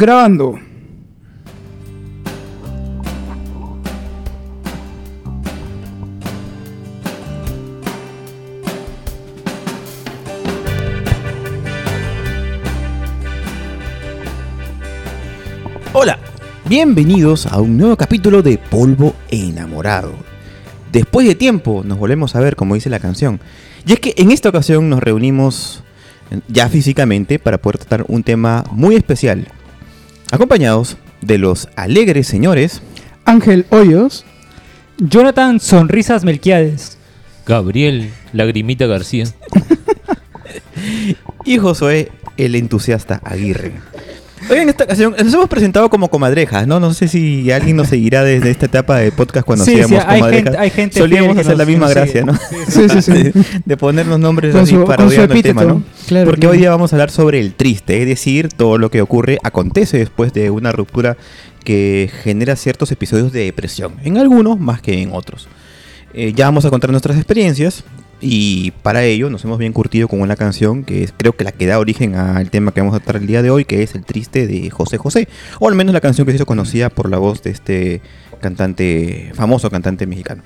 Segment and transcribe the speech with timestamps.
[0.00, 0.54] Grabando.
[15.92, 16.16] Hola,
[16.66, 20.12] bienvenidos a un nuevo capítulo de Polvo Enamorado.
[20.92, 23.40] Después de tiempo nos volvemos a ver, como dice la canción.
[23.84, 25.82] Y es que en esta ocasión nos reunimos
[26.46, 29.48] ya físicamente para poder tratar un tema muy especial.
[30.30, 32.82] Acompañados de los alegres señores
[33.24, 34.24] Ángel Hoyos.
[34.98, 36.98] Jonathan Sonrisas Melquiades.
[37.46, 39.24] Gabriel Lagrimita García.
[41.44, 43.74] y Josué el entusiasta Aguirre.
[44.50, 46.80] Hoy en esta ocasión nos hemos presentado como comadrejas, ¿no?
[46.80, 50.04] No sé si alguien nos seguirá desde esta etapa de podcast cuando Sí, sí, hacíamos
[50.08, 50.44] hay comadrejas.
[50.44, 52.24] gente- hay gente Solíamos hacer la misma gracia, sigue.
[52.24, 52.38] ¿no?
[52.68, 53.12] Sí, sí, sí.
[53.12, 53.32] de,
[53.64, 55.64] de ponernos nombres Con así su- parodiando el tema.
[55.64, 55.82] ¿no?
[56.06, 56.52] Claro, Porque claro.
[56.52, 59.98] hoy día vamos a hablar sobre el triste, es decir, todo lo que ocurre, acontece
[59.98, 61.16] después de una ruptura
[61.64, 65.48] que genera ciertos episodios de depresión, en algunos más que en otros.
[66.14, 67.84] Eh, ya vamos a contar nuestras experiencias
[68.20, 71.52] y para ello nos hemos bien curtido con una canción que es creo que la
[71.52, 73.94] que da origen al tema que vamos a tratar el día de hoy, que es
[73.94, 75.28] El Triste de José José,
[75.60, 78.00] o al menos la canción que se hizo conocida por la voz de este
[78.40, 80.42] cantante, famoso cantante mexicano.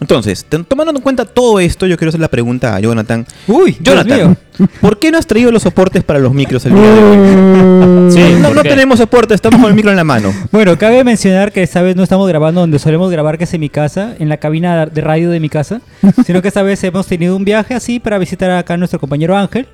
[0.00, 3.26] Entonces, tomando en cuenta todo esto, yo quiero hacer la pregunta a Jonathan.
[3.46, 4.36] Uy, Jonathan,
[4.80, 7.18] ¿por qué no has traído los soportes para los micros el día de hoy?
[8.08, 8.20] Sí.
[8.40, 10.32] no, ¿por no tenemos soporte, estamos con el micro en la mano.
[10.50, 13.60] Bueno, cabe mencionar que esta vez no estamos grabando donde solemos grabar, que es en
[13.60, 15.80] mi casa, en la cabina de radio de mi casa,
[16.26, 19.36] sino que esta vez hemos tenido un viaje así para visitar acá a nuestro compañero
[19.36, 19.66] Ángel.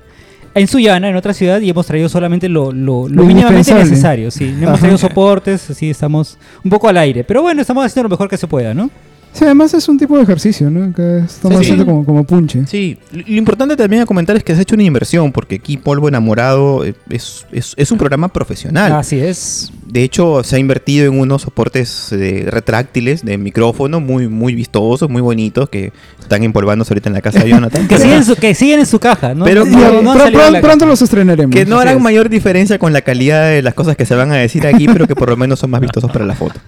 [0.53, 4.31] En Sullana, en otra ciudad, y hemos traído solamente lo, lo, lo Lo mínimamente necesario.
[4.31, 7.25] Sí, no hemos traído soportes, así estamos un poco al aire.
[7.25, 8.89] Pero bueno, estamos haciendo lo mejor que se pueda, ¿no?
[9.35, 10.93] Sí, además es un tipo de ejercicio, ¿no?
[10.93, 12.65] Que estamos Sí, como, como punche.
[12.67, 15.75] Sí, lo lo importante también a comentar es que has hecho una inversión, porque aquí
[15.75, 18.93] Polvo Enamorado eh, es, es, es un programa profesional.
[18.93, 19.73] Así es.
[19.95, 25.09] De hecho, se ha invertido en unos soportes eh, retráctiles de micrófono muy, muy vistosos,
[25.09, 27.87] muy bonitos, que están empolvándose ahorita en la casa de Jonathan.
[27.87, 29.45] Que siguen, en su, que siguen en su caja, ¿no?
[29.45, 31.55] Pero No- no- no pronto los estrenaremos.
[31.55, 34.35] Que no harán mayor diferencia con la calidad de las cosas que se van a
[34.35, 36.59] decir aquí, pero que por lo menos son más vistosos para la foto.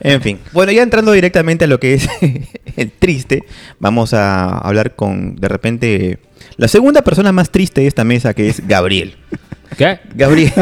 [0.00, 2.08] En fin, bueno, ya entrando directamente a lo que es
[2.76, 3.44] el triste,
[3.78, 6.18] vamos a hablar con, de repente,
[6.56, 9.14] la segunda persona más triste de esta mesa, que es Gabriel.
[9.76, 10.00] ¿Qué?
[10.14, 10.52] Gabriel.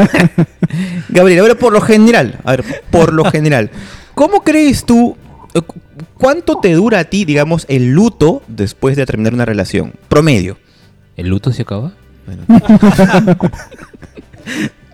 [1.09, 3.69] Gabriel, ahora por lo general, a ver, por lo general,
[4.13, 5.15] ¿cómo crees tú,
[5.53, 5.79] eh, cu-
[6.15, 9.93] cuánto te dura a ti, digamos, el luto después de terminar una relación?
[10.09, 10.57] Promedio.
[11.15, 11.93] ¿El luto se acaba?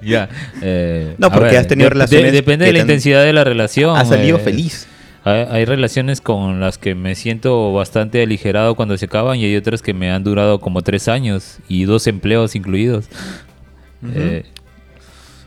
[0.01, 0.27] Ya.
[0.61, 3.95] eh, No, a porque has tenido relaciones depende de la intensidad de la relación.
[3.97, 4.87] Has salido eh, feliz.
[5.23, 9.55] Hay, hay relaciones con las que me siento bastante aligerado cuando se acaban y hay
[9.55, 13.05] otras que me han durado como tres años y dos empleos incluidos.
[14.13, 14.43] Eh,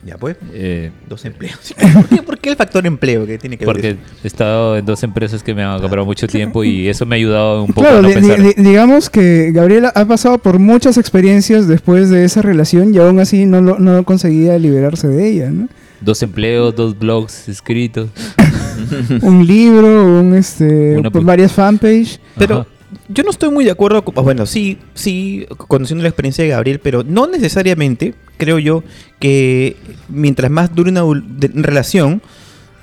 [0.05, 0.37] Ya pues.
[0.53, 1.75] eh, Dos empleos.
[1.95, 3.75] ¿Por qué, por qué el factor empleo que tiene que ver?
[3.75, 3.99] porque eso?
[4.23, 7.19] he estado en dos empresas que me han acabado mucho tiempo y eso me ha
[7.19, 8.41] ayudado un poco Claro, a no pensar.
[8.41, 13.19] di- digamos que Gabriela ha pasado por muchas experiencias después de esa relación y aún
[13.19, 15.69] así no, lo- no conseguía liberarse de ella, ¿no?
[16.01, 18.11] Dos empleos, dos blogs escritos.
[19.23, 22.21] Un libro, un, este, Una pues, pu- varias fanpage.
[22.39, 22.67] Pero Ajá.
[23.09, 24.05] yo no estoy muy de acuerdo.
[24.05, 28.85] Con, bueno, sí, sí, conociendo la experiencia de Gabriel, pero no necesariamente creo yo
[29.19, 29.77] que
[30.09, 31.03] mientras más dure una
[31.63, 32.23] relación,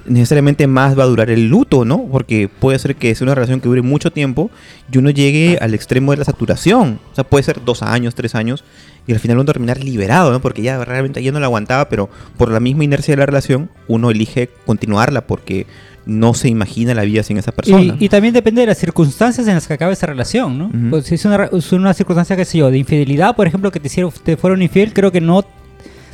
[0.05, 2.05] necesariamente más va a durar el luto, ¿no?
[2.11, 4.51] Porque puede ser que sea una relación que dure mucho tiempo
[4.91, 6.99] y uno llegue al extremo de la saturación.
[7.11, 8.63] O sea, puede ser dos años, tres años,
[9.07, 10.41] y al final uno terminar liberado, ¿no?
[10.41, 13.69] Porque ya realmente ya no la aguantaba, pero por la misma inercia de la relación,
[13.87, 15.67] uno elige continuarla porque
[16.05, 17.95] no se imagina la vida sin esa persona.
[17.99, 20.71] Y, y también depende de las circunstancias en las que acabe esa relación, ¿no?
[20.89, 23.79] Pues si es una, es una circunstancia, qué sé yo, de infidelidad, por ejemplo, que
[23.79, 25.43] te, hicieron, te fueron infiel, creo que no,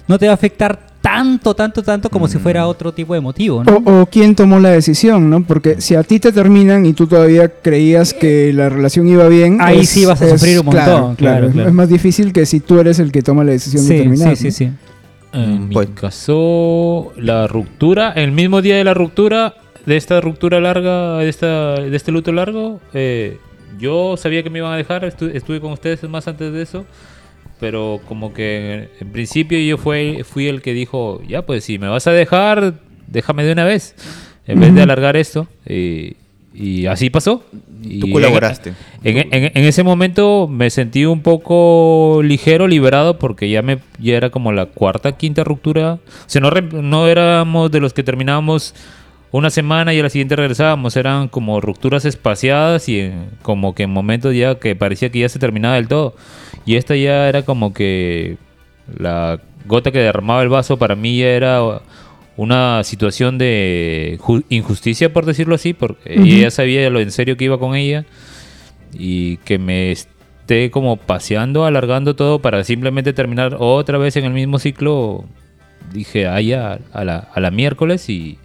[0.07, 2.41] no te va a afectar tanto, tanto, tanto como si Mm.
[2.41, 3.77] fuera otro tipo de motivo, ¿no?
[3.85, 5.43] O, o quién tomó la decisión, ¿no?
[5.43, 9.59] Porque si a ti te terminan y tú todavía creías que la relación iba bien,
[9.61, 11.69] Ahí sí vas a sufrir un montón, Claro, claro, es- claro.
[11.69, 14.35] Es más difícil que si tú eres el que toma la decisión de terminar.
[14.35, 14.71] sí, sí, ¿no?
[14.73, 14.77] sí.
[15.31, 19.53] En mi Pues- caso, la ruptura, el mismo día de la ruptura,
[19.85, 23.37] de esta ruptura larga, de, esta, de este luto largo, eh,
[23.79, 26.85] yo sabía que me iban a dejar, estu- estuve con ustedes más antes de eso,
[27.59, 31.87] pero como que en principio yo fue, fui el que dijo, ya pues si me
[31.87, 32.75] vas a dejar,
[33.07, 33.95] déjame de una vez,
[34.47, 35.47] en vez de alargar esto.
[35.67, 36.15] Y,
[36.53, 37.43] y así pasó.
[37.83, 38.73] Y Tú en- colaboraste.
[39.03, 44.15] En, en- en ese momento me sentí un poco ligero, liberado, porque ya me ya
[44.17, 45.93] era como la cuarta, quinta ruptura.
[45.93, 48.73] O sea, no, no éramos de los que terminábamos
[49.31, 50.95] una semana y a la siguiente regresábamos.
[50.97, 55.29] Eran como rupturas espaciadas y en- como que en momentos ya que parecía que ya
[55.29, 56.15] se terminaba del todo.
[56.65, 58.37] Y esta ya era como que
[58.97, 61.81] la gota que derramaba el vaso para mí ya era
[62.37, 66.25] una situación de ju- injusticia, por decirlo así, porque Ujú.
[66.25, 68.05] ella sabía lo en serio que iba con ella
[68.93, 74.31] y que me esté como paseando, alargando todo para simplemente terminar otra vez en el
[74.33, 75.25] mismo ciclo.
[75.93, 78.37] Dije, ah, ya, a la, a la miércoles y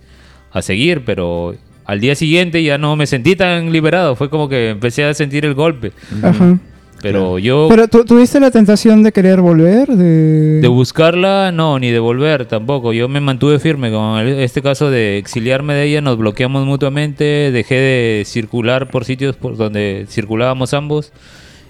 [0.55, 1.55] a seguir, pero
[1.85, 5.45] al día siguiente ya no me sentí tan liberado, fue como que empecé a sentir
[5.45, 5.93] el golpe.
[6.23, 6.59] Ajá.
[7.03, 10.61] Pero yo Pero ¿tú, tuviste la tentación de querer volver, de...
[10.63, 12.95] de buscarla, no, ni de volver tampoco.
[12.95, 17.51] Yo me mantuve firme con el- este caso de exiliarme de ella, nos bloqueamos mutuamente,
[17.53, 21.13] dejé de circular por sitios por donde circulábamos ambos.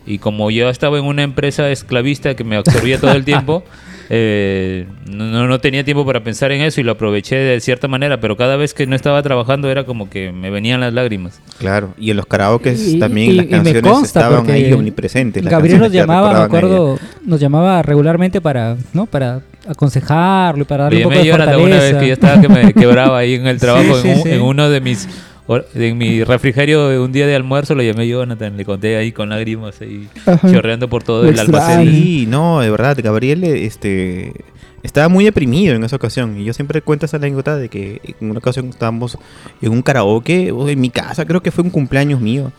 [0.07, 3.65] Y como yo estaba en una empresa esclavista que me absorbía todo el tiempo,
[4.11, 8.21] eh, no, no- tenía tiempo para pensar en eso y lo aproveché de cierta manera,
[8.21, 11.41] pero cada vez que no estaba trabajando era como que me venían las lágrimas.
[11.59, 15.43] Claro, y en los karaoke Y- también y- las y canciones estaban ahí omnipresentes.
[15.45, 19.07] Gabriel nos llamaba, me acuerdo, nos llamaba regularmente para, ¿no?
[19.07, 22.01] Para aconsejarlo y para darle Le un poco de a Jonathan una vez fortaleza.
[22.01, 24.31] que yo estaba que me quebraba ahí en el trabajo, Sí, en, sí, un- sí.
[24.35, 25.09] en uno de mis
[25.75, 29.29] en mi refrigerio de un día de almuerzo, lo llamé Jonathan, le conté ahí con
[29.29, 30.51] lágrimas y Ajá.
[30.51, 31.91] chorreando por todo el almacén.
[31.91, 34.33] Sí, no, de verdad, Gabriel este,
[34.83, 36.39] estaba muy deprimido en esa ocasión.
[36.39, 39.19] Y yo siempre cuento esa anécdota de que en una ocasión estábamos
[39.61, 42.53] en un karaoke, o en mi casa, creo que fue un cumpleaños mío.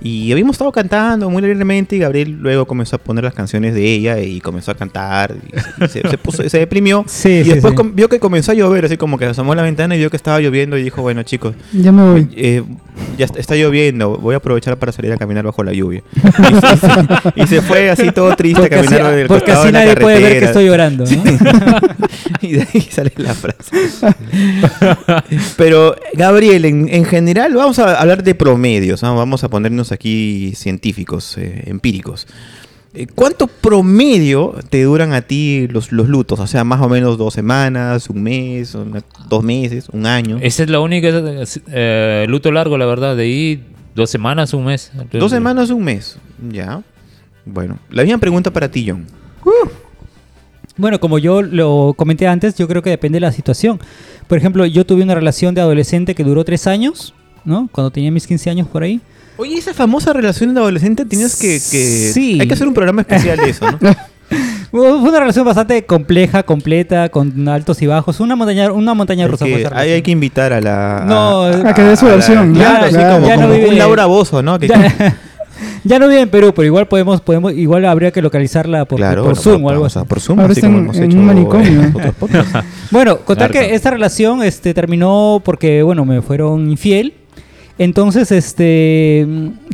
[0.00, 3.84] Y habíamos estado cantando muy alegremente y Gabriel luego comenzó a poner las canciones de
[3.84, 5.34] ella y comenzó a cantar.
[5.80, 7.04] Y se, se puso- se deprimió.
[7.08, 7.90] Sí, y sí, después sí.
[7.94, 10.40] vio que comenzó a llover, así como que asomó la ventana y vio que estaba
[10.40, 12.28] lloviendo y dijo, bueno chicos, Ya me voy.
[12.36, 12.62] eh,
[13.16, 16.02] ya está, está lloviendo, voy a aprovechar para salir a caminar bajo la lluvia.
[16.38, 19.72] Y se, y se fue así todo triste a Porque así, caminar del porque así
[19.72, 21.22] nadie puede ver que estoy llorando, ¿no?
[22.40, 23.70] y de ahí sale la frase.
[25.56, 29.16] Pero, Gabriel, en, en general, vamos a hablar de promedios, ¿no?
[29.16, 32.26] vamos a ponernos aquí científicos, eh, empíricos.
[32.94, 36.40] Eh, ¿Cuánto promedio te duran a ti los, los lutos?
[36.40, 40.38] O sea, más o menos dos semanas, un mes, una- dos meses, un año.
[40.40, 41.08] Esa es la única
[41.68, 43.62] eh, luto largo, la verdad, de ahí
[43.94, 44.90] dos semanas, un mes.
[45.12, 46.18] Dos semanas, un mes.
[46.50, 46.82] Ya.
[47.44, 49.06] Bueno, la misma pregunta para ti, John.
[50.76, 53.80] Bueno, como yo lo comenté antes, yo creo que depende de la situación.
[54.28, 57.14] Por ejemplo, yo tuve una relación de adolescente que duró tres años,
[57.44, 57.68] ¿no?
[57.72, 59.00] Cuando tenía mis 15 años por ahí.
[59.38, 62.38] Oye, esa famosa relación de adolescente tenías que, que- Sí.
[62.40, 63.78] Hay que hacer un programa especial de eso, ¿no?
[64.70, 68.20] Fue una relación bastante compleja, completa, con altos y bajos.
[68.20, 69.78] Una montaña, una montaña rusa ahí relación.
[69.78, 71.04] hay que invitar a la...
[71.08, 74.04] No, a que dé su la- versión, claro, ya, como, ya no vive- un Laura
[74.04, 74.58] Bozo, ¿no?
[74.58, 75.16] Que- Ya,
[75.84, 79.22] ya no vive en Perú, pero igual podemos, podemos, igual habría que localizarla por, claro,
[79.22, 80.00] por bueno, Zoom o algo a- así.
[80.06, 81.82] Por Zoom, así como en- hemos en hecho un manicomio.
[81.82, 81.94] en.
[82.90, 87.14] Bueno, contar que esta relación este, terminó porque, bueno, me fueron infiel.
[87.78, 89.26] Entonces, este,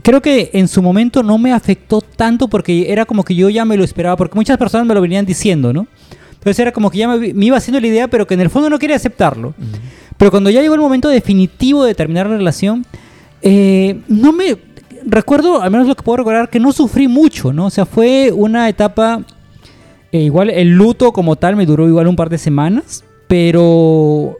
[0.02, 3.64] creo que en su momento no me afectó tanto porque era como que yo ya
[3.64, 5.86] me lo esperaba, porque muchas personas me lo venían diciendo, ¿no?
[6.34, 8.50] Entonces era como que ya me, me iba haciendo la idea, pero que en el
[8.50, 9.54] fondo no quería aceptarlo.
[10.18, 12.84] Pero cuando ya llegó el momento definitivo de terminar la relación,
[13.40, 14.56] eh, no me...
[15.06, 17.66] Recuerdo, al menos lo que puedo recordar, que no sufrí mucho, ¿no?
[17.66, 19.22] O sea, fue una etapa...
[20.12, 24.36] eh, igual el luto como tal me duró igual un par de semanas, pero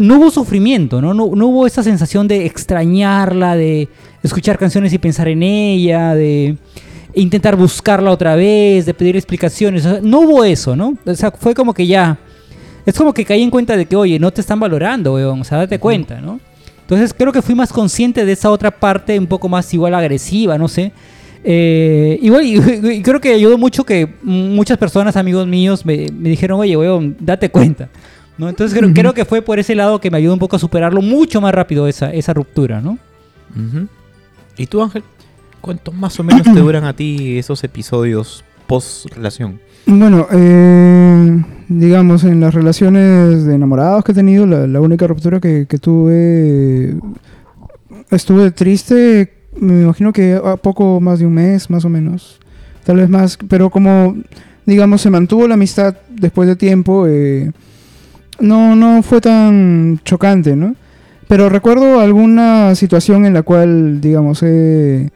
[0.00, 1.14] no hubo sufrimiento, ¿no?
[1.14, 3.88] No, no hubo esa sensación de extrañarla, de
[4.22, 6.56] escuchar canciones y pensar en ella, de
[7.14, 9.86] intentar buscarla otra vez, de pedir explicaciones.
[9.86, 10.96] O sea, no hubo eso, ¿no?
[11.04, 12.18] O sea, fue como que ya...
[12.86, 15.40] Es como que caí en cuenta de que, oye, no te están valorando, weón.
[15.40, 16.40] O sea, date cuenta, ¿no?
[16.80, 20.58] Entonces creo que fui más consciente de esa otra parte, un poco más igual agresiva,
[20.58, 20.92] no sé.
[21.44, 22.56] Eh, igual, y,
[22.94, 27.16] y creo que ayudó mucho que muchas personas, amigos míos, me, me dijeron, oye, weón,
[27.20, 27.88] date cuenta.
[28.40, 28.48] ¿No?
[28.48, 31.02] Entonces creo, creo que fue por ese lado que me ayudó un poco a superarlo
[31.02, 32.98] mucho más rápido esa, esa ruptura, ¿no?
[34.56, 35.04] ¿Y tú, Ángel?
[35.60, 39.60] ¿Cuánto más o menos te duran a ti esos episodios post-relación?
[39.86, 45.40] Bueno, eh, digamos, en las relaciones de enamorados que he tenido, la, la única ruptura
[45.40, 46.94] que, que tuve,
[48.10, 52.40] estuve triste, me imagino que a poco más de un mes, más o menos.
[52.84, 54.16] Tal vez más, pero como,
[54.64, 57.52] digamos, se mantuvo la amistad después de tiempo, eh,
[58.40, 60.74] no, no fue tan chocante, ¿no?
[61.28, 65.10] Pero recuerdo alguna situación en la cual, digamos, he,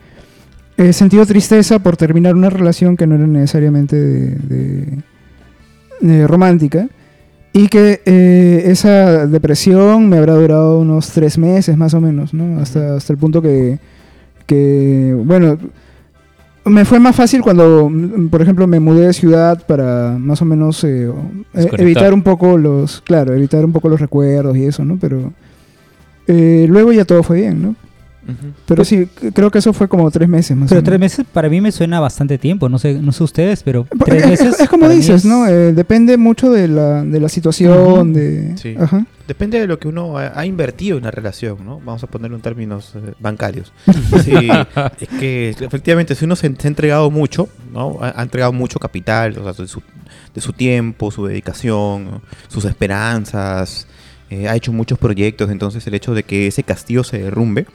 [0.92, 4.98] sentido tristeza por terminar una relación que no era necesariamente de, de-
[6.00, 6.88] de romántica
[7.52, 12.60] y que eh, esa depresión me habrá durado unos tres meses más o menos, ¿no?
[12.60, 13.78] Hasta, hasta el punto que,
[14.46, 15.58] que, bueno,
[16.64, 20.44] me fue más fácil cuando, mm, por ejemplo, me mudé de ciudad para más o
[20.44, 21.10] menos eh,
[21.54, 24.98] eh, evitar un poco los, claro, evitar un poco los recuerdos y eso, ¿no?
[24.98, 25.32] Pero
[26.26, 27.76] eh, luego ya todo fue bien, ¿no?
[28.66, 30.88] Pero sí, creo que eso fue como tres meses más o Pero menos.
[30.90, 32.68] tres meses para mí me suena bastante tiempo.
[32.68, 34.60] No sé, no sé ustedes, pero Porque tres es, meses.
[34.60, 35.46] es como dices, es- ¿no?
[35.46, 38.56] Eh, depende mucho de la, de la situación, de...
[38.56, 38.74] Sí.
[38.78, 39.06] Ajá.
[39.26, 41.80] Depende de lo que uno ha, ha invertido en la relación, ¿no?
[41.80, 43.72] Vamos a ponerlo en términos eh, bancarios.
[44.22, 44.32] Sí,
[45.00, 47.98] es que efectivamente si uno se, se ha entregado mucho, ¿no?
[48.02, 49.82] Ha, ha entregado mucho capital, o sea, de su,
[50.34, 52.22] de su tiempo, su dedicación, ¿no?
[52.48, 53.86] sus esperanzas,
[54.30, 57.66] eh, ha hecho muchos proyectos, entonces el hecho de que ese castillo se derrumbe,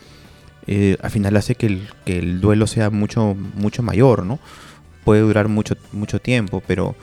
[0.71, 4.37] eh, al final hace que el, que el duelo sea mucho, mucho mayor, ¿no?
[5.03, 6.95] Puede durar mucho, mucho tiempo, pero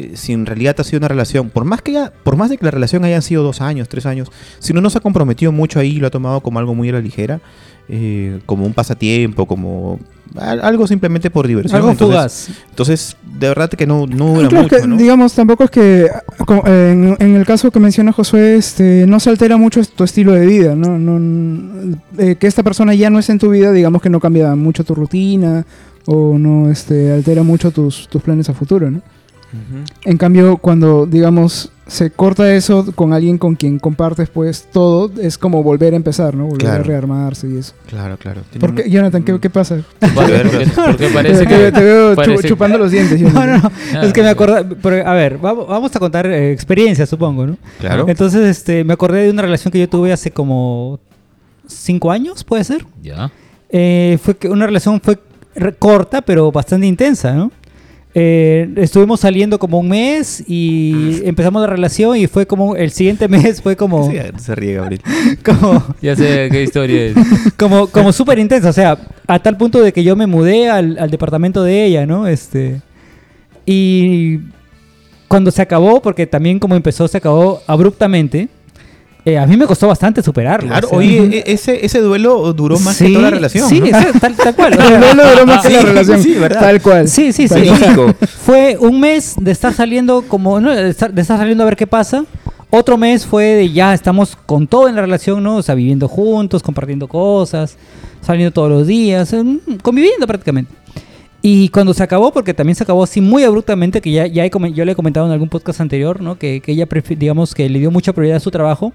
[0.00, 2.58] eh, si en realidad ha sido una relación, por más que haya- por más de
[2.58, 5.52] que la relación hayan sido dos años, tres años, si uno no se ha comprometido
[5.52, 7.40] mucho ahí y lo ha tomado como algo muy a la ligera,
[7.88, 9.98] eh, como un pasatiempo, como
[10.38, 11.76] al- algo simplemente por diversión.
[11.76, 12.64] Algo entonces, fugaz.
[12.70, 14.96] entonces, de verdad que no, no dura Claro, mucho, que, ¿no?
[14.96, 16.08] digamos, tampoco es que
[16.66, 20.46] en, en el caso que menciona Josué, este, no se altera mucho tu estilo de
[20.46, 20.98] vida, ¿no?
[21.00, 24.54] no eh, que esta persona ya no es en tu vida, digamos que no cambia
[24.54, 25.66] mucho tu rutina
[26.06, 29.00] o no este, altera mucho tus, tus planes a futuro, ¿no?
[30.04, 35.36] En cambio, cuando, digamos, se corta eso con alguien con quien compartes pues todo, es
[35.36, 36.44] como volver a empezar, ¿no?
[36.44, 36.80] Volver Claro.
[36.84, 37.72] a rearmarse y eso.
[37.88, 38.42] Claro, claro.
[38.48, 39.82] Tiene ¿Por qué, mu- Jonathan, ¿qué, qué pasa?
[40.14, 41.72] Porque, porque parece te, que...
[41.72, 43.20] te veo parece- chupando los dientes.
[43.22, 43.72] No, Jonathan.
[43.94, 44.76] no, es que me acordé.
[44.80, 47.56] pero, a ver, vamos, a contar eh, experiencias, supongo, ¿no?
[47.80, 48.04] Claro.
[48.08, 51.00] Entonces, este, me acordé de una relación que yo tuve hace como
[51.66, 52.86] cinco años, ¿puede ser?
[53.02, 53.32] Ya.
[53.68, 55.18] Eh, fue que una relación fue
[55.78, 57.50] corta, pero bastante intensa, ¿no?
[58.12, 63.28] Eh, estuvimos saliendo como un mes y empezamos la relación y fue como el siguiente
[63.28, 65.02] mes fue como Sí, se ríe Gabriel.
[65.44, 67.14] como Ya sé qué historia es.
[67.56, 70.98] como como súper intensa, o sea, a tal punto de que yo me mudé al,
[70.98, 72.26] al departamento de ella, ¿no?
[72.26, 72.80] Este
[73.64, 74.40] y
[75.28, 78.48] cuando se acabó, porque también como empezó se acabó abruptamente,
[79.24, 80.68] eh, a mí me costó bastante superarlo.
[80.68, 80.98] Claro, o sea.
[80.98, 83.68] oye, e- ese, ese duelo duró más que Sí, toda la relación.
[83.68, 83.86] Sí, ¿no?
[83.86, 84.72] es- tal, tal cual.
[84.80, 86.22] El duelo duró más que la Sí, relación.
[86.22, 86.60] sí, ¿verdad?
[86.60, 87.08] Tal cual.
[87.08, 87.54] Sí, sí, sí.
[88.44, 90.70] Fue un mes de estar saliendo como, ¿no?
[90.74, 92.24] de, estar, de estar saliendo a ver qué pasa.
[92.72, 95.56] Otro mes fue de ya estamos con todo en la relación, ¿no?
[95.56, 97.76] O sea, viviendo juntos, compartiendo cosas,
[98.24, 99.34] saliendo todos los días,
[99.82, 100.72] conviviendo prácticamente.
[101.42, 104.50] Y cuando se acabó, porque también se acabó así muy abruptamente, que ya, ya he
[104.74, 106.38] yo le he comentado en algún podcast anterior, ¿no?
[106.38, 106.86] Que, que ella,
[107.18, 108.92] digamos, que le dio mucha prioridad a su trabajo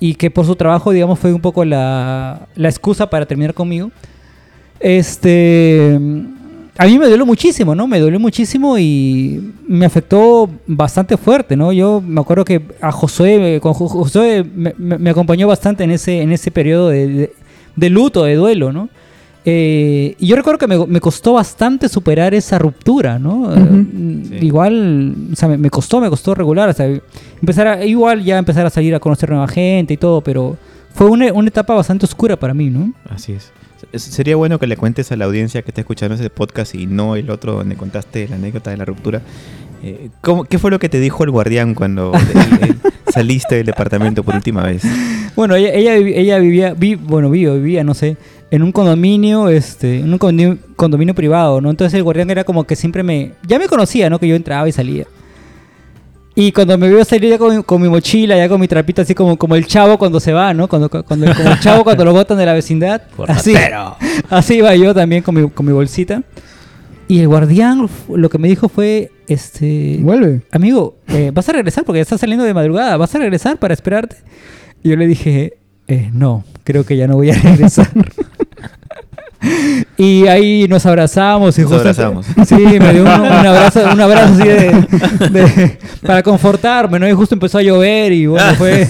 [0.00, 3.90] y que por su trabajo, digamos, fue un poco la, la excusa para terminar conmigo.
[4.80, 5.98] Este.
[6.76, 7.86] A mí me dolió muchísimo, ¿no?
[7.86, 11.72] Me dolió muchísimo y me afectó bastante fuerte, ¿no?
[11.72, 15.92] Yo me acuerdo que a Josué, con Jo- Josué me, me- me acompañó bastante en
[15.92, 17.32] ese, en ese periodo de, de-
[17.76, 18.88] de luto, de duelo, ¿no?
[19.46, 23.54] Eh, y yo recuerdo que me, me costó bastante superar esa ruptura, ¿no?
[23.54, 23.84] Eh.
[24.40, 24.46] Sí.
[24.46, 26.86] Igual, o sea, me, me costó, me costó regular, o sea,
[27.40, 30.56] empezar a, igual ya empezar a salir a conocer nueva gente y todo, pero
[30.94, 32.92] fue una, una etapa bastante oscura para mí, ¿no?
[33.10, 33.52] Así es.
[33.92, 37.14] Sería bueno que le cuentes a la audiencia que está escuchando ese podcast y no
[37.16, 39.20] el otro donde contaste la anécdota de la ruptura.
[39.82, 42.12] Eh, ¿cómo- ¿Qué fue lo que te dijo el guardián cuando
[43.12, 44.82] saliste del departamento por última vez?
[45.36, 48.16] Bueno, ella, ella vivía, vi- bueno, vivía, vivía, no sé,
[48.54, 51.70] en un condominio, este, en un condominio, condominio privado, ¿no?
[51.70, 54.18] Entonces el guardián era como que siempre me, ya me conocía, ¿no?
[54.18, 55.06] Que yo entraba y salía.
[56.36, 59.02] Y cuando me vio salir ya con, mi- con mi mochila, ya con mi trapito,
[59.02, 60.68] así como, como el chavo cuando se va, ¿no?
[60.68, 63.02] Cuando, cuando, como el chavo cuando lo botan de la vecindad.
[63.28, 63.54] Así,
[64.30, 66.22] así iba yo también con mi, con mi bolsita.
[67.06, 69.98] Y el guardián lo que me dijo fue, este...
[70.00, 70.42] Vuelve.
[70.50, 73.74] amigo, eh, vas a regresar porque ya estás saliendo de madrugada, vas a regresar para
[73.74, 74.16] esperarte.
[74.82, 77.88] Y yo le dije, "Eh, no, creo que ya no voy a regresar.
[79.96, 82.26] Y ahí nos abrazamos y Nos justo- abrazamos.
[82.46, 87.08] Sí, me dio un, un abrazo, un abrazo así de, de- para confortarme, ¿no?
[87.08, 88.86] Y justo empezó a llover y bueno, fue,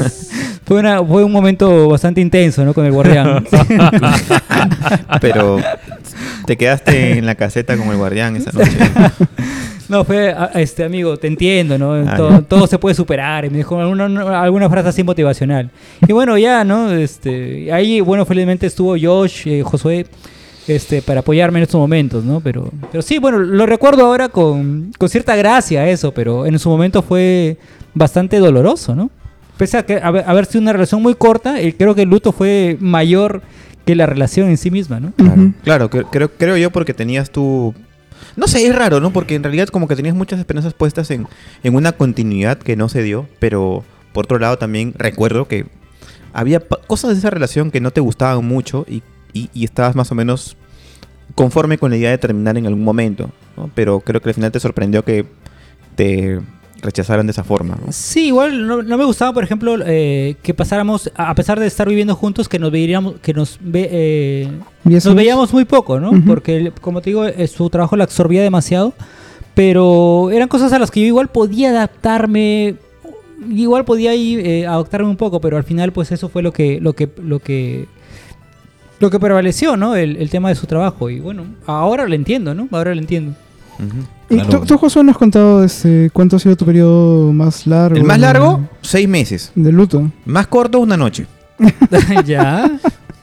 [0.64, 2.73] fue, una, fue un momento bastante intenso, ¿no?
[2.75, 3.44] Con el guardián.
[5.20, 5.58] Pero
[6.46, 8.70] te quedaste en la caseta con el guardián esa noche.
[9.87, 11.92] No, fue, a- este amigo, te entiendo, ¿no?
[11.92, 13.44] Ah, todo, todo se puede superar.
[13.44, 15.70] Y me dijo alguna, una- alguna frase así motivacional.
[16.08, 16.90] Y bueno, ya, ¿no?
[16.90, 20.06] Este, ahí, bueno, felizmente estuvo Josh, eh, Josué,
[20.68, 22.40] este, para apoyarme en estos momentos, ¿no?
[22.40, 26.68] Pero, pero sí, bueno, lo recuerdo ahora con, con cierta gracia eso, pero en su
[26.68, 27.56] momento fue
[27.94, 29.11] bastante doloroso, ¿no?
[29.56, 32.33] Pese a que haber, haber sido una relación muy corta, eh, creo que el luto
[32.33, 33.42] fue mayor
[33.87, 35.12] que la relación en sí misma, ¿no?
[35.12, 37.75] Claro, claro que- creo, creo yo porque tenías tú...
[38.37, 39.12] No sé, es raro, ¿no?
[39.12, 41.28] Porque en realidad como que tenías muchas esperanzas puestas en,
[41.62, 45.66] en una continuidad que no se dio, pero por otro lado también recuerdo que
[46.33, 49.02] había cosas de esa relación que no te gustaban mucho y,
[49.35, 50.57] y- y estabas más o menos
[51.35, 53.71] conforme con la idea de terminar en algún momento, ¿no?
[53.75, 55.26] Pero creo que al final te sorprendió que
[55.97, 56.41] te
[56.83, 57.76] rechazaran de esa forma.
[57.85, 57.93] ¿no?
[57.93, 61.88] Sí, igual no, no me gustaba, por ejemplo, eh, que pasáramos, a pesar de estar
[61.88, 64.49] viviendo juntos, que nos veíamos, que nos ve, eh,
[64.85, 66.11] nos veíamos muy poco, ¿no?
[66.26, 68.93] Porque, como te digo, eh, su trabajo la absorbía demasiado.
[69.55, 72.75] Pero eran cosas a las que yo igual podía adaptarme,
[73.50, 76.81] igual podía ir, eh, adaptarme un poco, pero al final, pues eso fue lo que,
[76.81, 77.87] lo que, lo que,
[79.00, 79.94] lo que prevaleció, ¿no?
[79.96, 81.10] El, el tema de su trabajo.
[81.10, 82.68] Y bueno, ahora lo entiendo, ¿no?
[82.72, 83.34] Ahora lo entiendo.
[83.78, 84.04] Ujú.
[84.30, 84.60] ¿Y Claro.
[84.60, 87.96] tú, tú, Josué, nos has contado este, cuánto ha sido tu periodo más largo?
[87.96, 89.52] El más de- largo, seis meses.
[89.54, 90.10] De luto.
[90.24, 91.26] Más corto, una noche.
[92.24, 92.70] ya.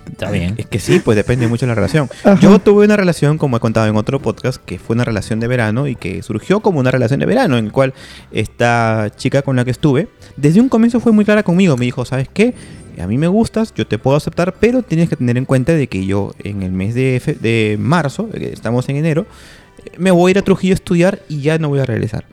[0.10, 0.54] Está bien.
[0.58, 2.10] Es que sí, pues depende mucho de la relación.
[2.24, 2.38] Ajá.
[2.40, 5.48] Yo tuve una relación, como he contado en otro podcast, que fue una relación de
[5.48, 7.94] verano y que surgió como una relación de verano, en el cual
[8.32, 11.76] esta chica con la que estuve, desde un comienzo fue muy clara conmigo.
[11.78, 12.54] Me dijo, ¿sabes qué?
[13.00, 15.88] A mí me gustas, yo te puedo aceptar, pero tienes que tener en cuenta de
[15.88, 19.26] que yo en el mes de, de marzo, eh, estamos en enero,
[19.86, 22.26] eh, me voy a ir a Trujillo a estudiar y ya no voy a regresar.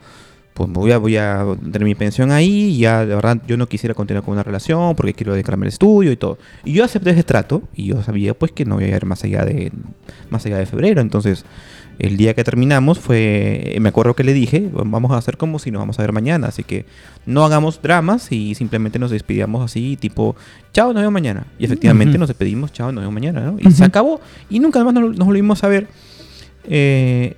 [0.53, 3.67] Pues voy a, voy a tener mi pensión ahí y ya, de verdad, yo no
[3.67, 6.37] quisiera continuar con una relación porque quiero dedicarme al estudio y todo.
[6.65, 9.23] Y yo acepté ese trato y yo sabía pues que no iba a ir más
[9.23, 9.71] allá de,
[10.29, 10.99] más allá de febrero.
[10.99, 11.45] Entonces,
[11.99, 15.69] el día que terminamos fue, me acuerdo que le dije, vamos a hacer como si
[15.69, 16.85] nos vamos a ver mañana, así que
[17.25, 20.35] no hagamos dramas y simplemente nos despidamos así, tipo,
[20.73, 21.45] chao, nos vemos mañana.
[21.59, 23.57] Y efectivamente nos despedimos, chao, nos vemos mañana, ¿no?
[23.59, 25.87] Y se acabó y nunca más nos, nos volvimos a ver.
[26.63, 27.35] Eh,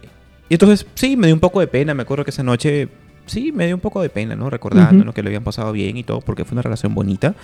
[0.49, 1.93] y entonces, sí, me dio un poco de pena.
[1.93, 2.89] Me acuerdo que esa noche,
[3.25, 4.49] sí, me dio un poco de pena, ¿no?
[4.49, 5.05] Recordando Ujú.
[5.05, 5.13] ¿no?
[5.13, 7.35] que lo habían pasado bien y todo, porque fue una relación bonita.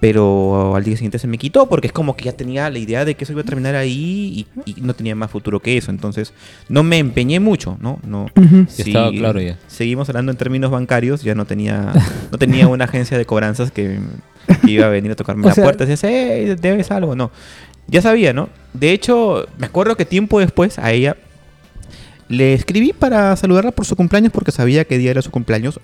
[0.00, 3.04] Pero al día siguiente se me quitó porque es como que ya tenía la idea
[3.04, 5.90] de que eso iba a terminar ahí y, y no tenía más futuro que eso.
[5.90, 6.32] Entonces,
[6.68, 7.98] no me empeñé mucho, ¿no?
[8.06, 8.26] No.
[8.36, 8.66] Ujú.
[8.68, 9.58] Sí, estaba claro ya.
[9.66, 11.92] Seguimos hablando en términos bancarios, ya no tenía,
[12.30, 13.98] no tenía una agencia de cobranzas que,
[14.64, 17.32] que iba a venir a tocarme la sea- puerta y decía, hey, debes algo, no.
[17.88, 18.50] Ya sabía, ¿no?
[18.74, 21.16] De hecho, me acuerdo que tiempo después a ella
[22.28, 25.80] le escribí para saludarla por su cumpleaños porque sabía que día era su cumpleaños,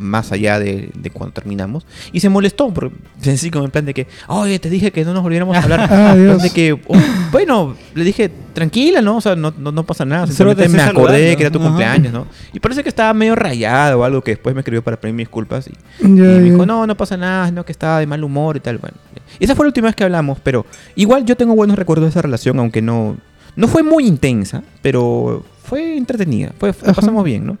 [0.00, 1.86] más allá de, de cuando terminamos.
[2.12, 2.96] Y se molestó, porque,
[3.30, 5.80] así como en plan de que, oye, te dije que no nos volviéramos a hablar.
[5.90, 6.14] Ah.
[6.14, 6.96] De que, oh,
[7.30, 9.16] bueno, le dije, tranquila, ¿no?
[9.16, 10.26] O sea, no, no, no pasa nada.
[10.26, 11.36] Simplemente me acordé saludando.
[11.36, 11.68] que era tu Ajá.
[11.68, 12.26] cumpleaños, ¿no?
[12.52, 15.26] Y parece que estaba medio rayado o algo que después me escribió para pedir mis
[15.26, 15.68] disculpas.
[15.68, 16.38] Y, Ya, y me ya.
[16.40, 18.78] dijo, no, no pasa nada, no, que estaba de mal humor y tal.
[18.78, 18.96] Bueno,
[19.38, 20.64] esa fue la última vez que hablamos, pero
[20.96, 23.16] igual yo tengo buenos recuerdos de esa relación, aunque no,
[23.56, 27.58] no fue muy intensa, pero fue entretenida, fue, la pasamos bien, ¿no?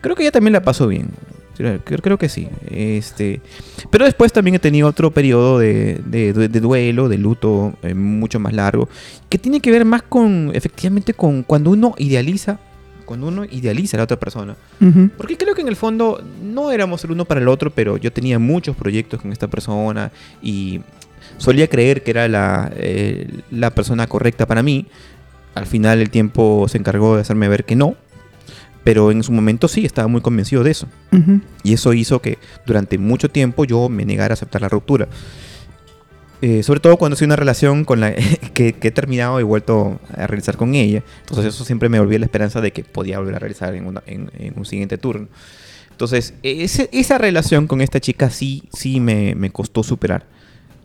[0.00, 1.08] Creo que ella también la pasó bien.
[1.84, 2.48] Creo, que sí.
[2.70, 3.40] Este,
[3.90, 8.52] pero después también he tenido otro periodo de, de- duelo, de luto eh, mucho más
[8.52, 8.88] largo,
[9.28, 12.58] que tiene que ver más con, efectivamente, con cuando uno idealiza,
[13.04, 14.54] cuando uno idealiza a la otra persona.
[15.16, 18.12] Porque creo que en el fondo no éramos el uno para el otro, pero yo
[18.12, 20.80] tenía muchos proyectos con esta persona y
[21.38, 24.86] solía creer que era la, eh, la persona correcta para mí.
[25.54, 27.96] Al final el tiempo se encargó de hacerme ver que no,
[28.88, 30.86] pero en su momento sí, estaba muy convencido de eso.
[31.12, 31.42] Ujú.
[31.62, 35.08] Y eso hizo que durante mucho tiempo yo me negara a aceptar la ruptura.
[36.40, 38.14] Eh, sobre todo cuando soy una relación con la
[38.54, 41.02] que, que he terminado y vuelto a realizar con ella.
[41.20, 44.02] Entonces eso siempre me volvía la esperanza de que podía volver a realizar en, una-
[44.06, 45.28] en- en un siguiente turno.
[45.90, 50.24] Entonces ese- esa relación con esta chica sí, sí me, me costó superar.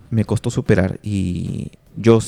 [0.10, 1.00] Me costó superar.
[1.04, 2.20] Y yo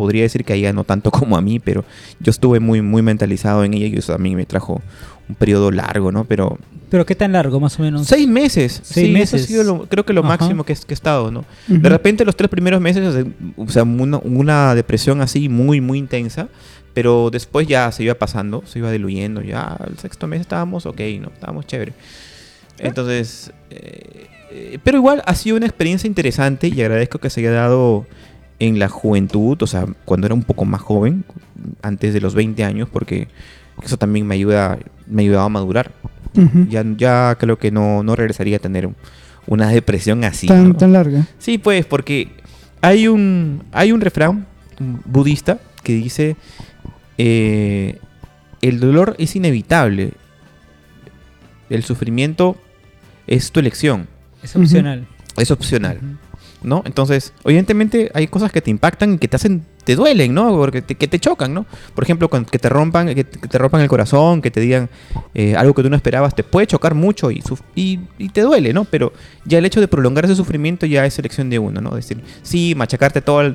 [0.00, 1.84] podría decir que a ella no tanto como a mí, pero
[2.20, 4.80] yo estuve muy, muy mentalizado en ella y eso también me trajo
[5.28, 6.24] un periodo largo, ¿no?
[6.24, 6.58] Pero
[6.88, 8.06] Pero qué tan largo, más o menos.
[8.06, 8.80] Seis meses.
[8.82, 9.42] Seis sí, meses.
[9.42, 10.36] Eso ha sido lo- creo que lo Ajá.
[10.38, 11.44] máximo que, he estado, ¿no?
[11.68, 16.48] De repente los tres primeros meses, o sea, una, una depresión así muy, muy intensa,
[16.94, 21.00] pero después ya se iba pasando, se iba diluyendo, ya el sexto mes estábamos ok,
[21.20, 21.28] ¿no?
[21.28, 21.92] Estábamos chévere.
[22.78, 27.52] Entonces, eh, eh, pero igual ha sido una experiencia interesante y agradezco que se haya
[27.52, 28.06] dado
[28.60, 31.24] en la juventud, o sea, cuando era un poco más joven,
[31.82, 33.26] antes de los 20 años, porque
[33.82, 35.90] eso también me ayuda, me ayudaba a madurar
[36.68, 38.94] ya, ya creo que no, no regresaría a tener un-
[39.48, 40.46] una depresión así.
[40.46, 40.76] tan, ¿no?
[40.76, 41.26] tan larga.
[41.38, 42.28] Sí, pues, porque
[42.82, 44.46] hay un, hay un refrán
[45.06, 46.36] budista que dice,
[47.18, 47.98] eh,
[48.62, 50.12] el dolor es inevitable,
[51.68, 52.56] el sufrimiento
[53.26, 54.06] es tu elección,
[54.42, 55.06] Es opcional.
[55.36, 55.98] es opcional.
[56.62, 56.82] ¿No?
[56.84, 60.50] Entonces, evidentemente hay cosas que te impactan y que te hacen, te duelen, ¿no?
[60.56, 61.66] Porque te, que te chocan, ¿no?
[61.94, 64.90] Por ejemplo, que te rompan, que, te- rompan el corazón, que te digan
[65.34, 67.42] eh, algo que tú no esperabas, te puede chocar mucho y,
[67.74, 68.84] y, te duele, ¿no?
[68.84, 69.12] Pero
[69.44, 71.94] ya el hecho de prolongar ese sufrimiento ya es elección de uno, ¿no?
[71.94, 73.54] Decir, sí, machacarte todo,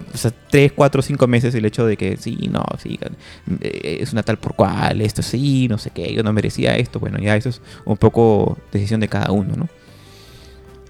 [0.50, 3.00] tres, cuatro, cinco meses el hecho de que sí, no, sí,
[3.62, 7.00] eh, es una tal por cual, esto sí, no sé qué, yo no merecía esto,
[7.00, 9.70] bueno, ya eso es un poco decisión de cada uno, ¿no?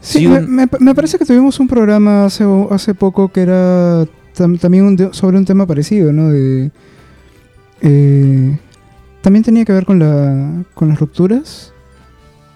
[0.05, 4.03] Sí, me, un- me- me parece que tuvimos un programa hace, hace poco que era
[4.37, 6.29] tam- también un de- sobre un tema parecido, ¿no?
[6.29, 6.71] De,
[7.81, 8.57] eh,
[9.21, 11.71] también tenía que ver con, la, con las rupturas.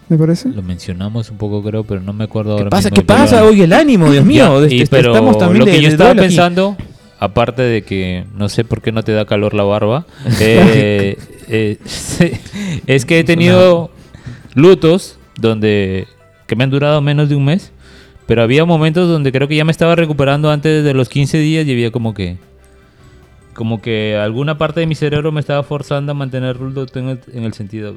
[0.07, 0.49] me parece.
[0.49, 2.89] Lo mencionamos un poco, creo, pero no me acuerdo ¿Qué ahora pasa?
[2.89, 3.43] mismo ¿Qué pasa?
[3.45, 4.59] Oye, el ánimo, Dios mío.
[4.67, 6.19] Ya, y este- pero estamos también lo de- que yo de estaba aquí.
[6.21, 6.75] pensando,
[7.19, 10.05] aparte de que no sé por qué no te da calor la barba,
[10.39, 11.15] eh,
[11.47, 11.77] eh,
[12.87, 13.91] es que he tenido
[14.55, 16.07] lutos donde
[16.49, 17.71] que me han durado menos de un mes,
[18.25, 21.65] pero había momentos donde creo que ya me estaba recuperando antes de los 15 días
[21.65, 22.37] y había como que
[23.53, 27.43] como que alguna parte de mi cerebro me estaba forzando a mantener en el, en
[27.43, 27.95] el sentido,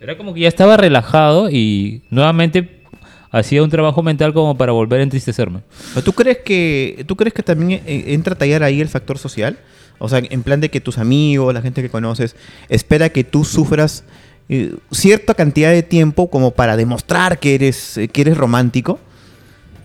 [0.00, 2.82] era como que ya estaba relajado y nuevamente
[3.30, 5.60] hacía un trabajo mental como para volver a entristecerme.
[5.94, 9.18] ¿Pero ¿Tú crees que tú crees que también eh, entra a tallar ahí el factor
[9.18, 9.58] social?
[9.98, 12.34] O sea, en plan de que tus amigos, la gente que conoces,
[12.68, 14.04] espera que tú sufras
[14.48, 18.98] eh, cierta cantidad de tiempo como para demostrar que eres, eh, que eres romántico.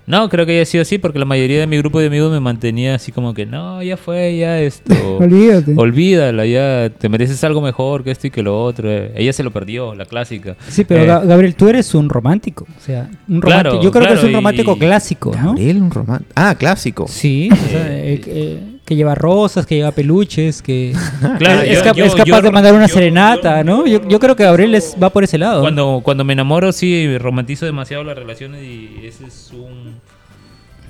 [0.08, 2.40] No, creo que haya sido así porque la mayoría de mi grupo de amigos me
[2.40, 4.94] mantenía así como que no, ya fue, ya esto.
[5.20, 5.74] Olvídate.
[5.78, 8.90] Olvídala, ya te mereces algo mejor que esto y que lo otro.
[8.92, 10.58] Ella se lo perdió, la clásica.
[10.68, 12.66] Sí, pero Eh, Ga- Gabriel, tú eres un romántico.
[12.78, 13.84] O sea, un Claro, romántico.
[13.84, 15.48] Yo creo que claro, eres un y- romántico clásico, ¿no?
[15.50, 16.32] Gabriel, un romántico.
[16.36, 17.08] Ah, clásico.
[17.08, 18.60] Sí, o sea, eh, eh,
[18.92, 20.92] que lleva rosas, que lleva peluches, que
[21.40, 23.88] Claro, es, yo- cap- yo- es capaz yo- de mandar una yo- serenata, yo- ¿no?
[23.88, 25.62] Yo, yo creo que Gabriel es- va por ese lado.
[25.62, 29.96] Cuando, cuando me enamoro, sí, romantizo demasiado las relaciones y ese es un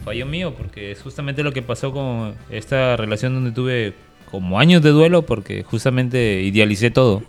[0.03, 3.93] fallo mío porque es justamente lo que pasó con esta relación donde tuve
[4.31, 7.21] como años de duelo porque justamente idealicé todo.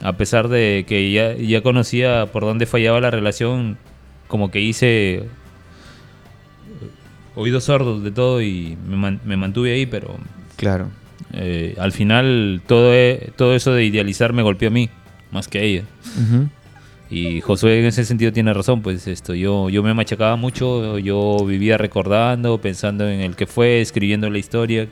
[0.00, 3.78] A pesar de que ya, ya conocía por dónde fallaba la relación,
[4.28, 5.24] como que hice
[7.36, 10.16] oídos sordos de todo y me, man- me mantuve ahí, pero
[10.56, 10.88] Claro.
[11.32, 14.88] eh, al final todo, e- todo eso de idealizar me golpeó a mí,
[15.30, 15.82] más que a ella.
[16.20, 16.48] Ujú.
[17.08, 21.36] Y Josué en ese sentido tiene razón, pues esto, yo, yo me machacaba mucho, yo
[21.46, 24.88] vivía recordando, pensando en el que fue, escribiendo la historia,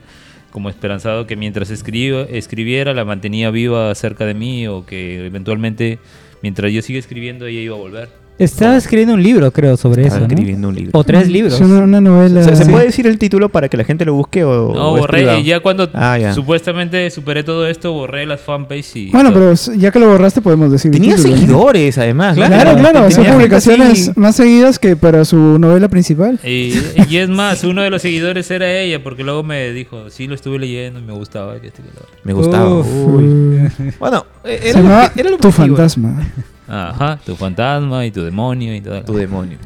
[0.51, 5.99] como esperanzado que mientras escriba, escribiera la mantenía viva cerca de mí o que eventualmente
[6.41, 8.09] mientras yo siga escribiendo ella iba a volver.
[8.37, 10.33] Estaba escribiendo un libro, creo, sobre Estaba eso, ¿no?
[10.33, 10.91] escribiendo un libro.
[10.99, 11.53] O tres libros.
[11.53, 12.43] Es una, una novela.
[12.43, 12.71] ¿Se, se sí.
[12.71, 15.61] puede decir el título para que la gente lo busque o, No, o borré, ya
[15.61, 16.33] cuando Ah, ya.
[16.33, 19.09] supuestamente superé todo esto, borré las fanpages y...
[19.11, 19.53] Bueno, todo.
[19.55, 20.91] pero ya que lo borraste podemos decir.
[20.91, 21.39] Tenía título, ¿no?
[21.39, 22.35] seguidores, además.
[22.35, 24.19] Claro, claro, hacía gente publicaciones así.
[24.19, 26.37] más seguidas que para su novela principal.
[26.43, 26.73] Y,
[27.07, 30.35] y es más, uno de los seguidores era ella, porque luego me dijo, sí, lo
[30.35, 31.59] estuve leyendo y me gustaba.
[31.61, 31.83] que otro".
[32.25, 32.79] Me gustaba.
[32.79, 32.87] Uf.
[33.07, 33.59] Uy.
[33.99, 35.77] Bueno, se era, lo lo Tu objetivo.
[35.77, 36.27] fantasma.
[36.67, 39.01] Ajá, tu fantasma y tu demonio y todo.
[39.03, 39.57] Tu demonio.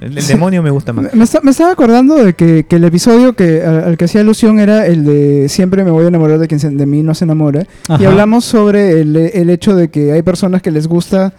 [0.00, 1.04] El, el demonio me gusta más.
[1.06, 4.04] Me, me esta- me estaba acordando de que, que el episodio que, al, al que
[4.04, 7.02] hacía alusión era el de Siempre me voy a enamorar de quien se- de mí
[7.02, 7.66] no se enamora.
[7.98, 11.32] Y hablamos sobre el, el hecho de que hay personas que les gusta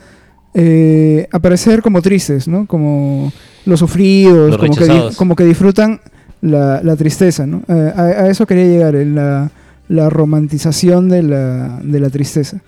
[0.54, 2.66] eh, aparecer como tristes, ¿no?
[2.68, 3.32] Como
[3.66, 6.00] los sufridos, Los como, que como que disfrutan
[6.42, 7.64] la, la tristeza, ¿no?
[7.68, 9.50] Eh, a, a eso quería llegar, en la,
[9.90, 12.62] la romantización de la, de la tristeza.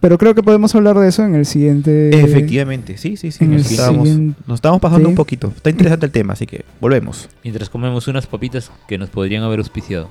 [0.00, 2.10] Pero creo que podemos hablar de eso en el siguiente...
[2.18, 3.44] Efectivamente, sí, sí, sí.
[3.44, 5.10] en Nos estábamos, siguiente- nos estábamos pasando sí.
[5.10, 5.52] un poquito.
[5.54, 7.28] Está interesante el tema, así que volvemos.
[7.44, 10.08] Mientras comemos unas papitas que nos podrían haber auspiciado.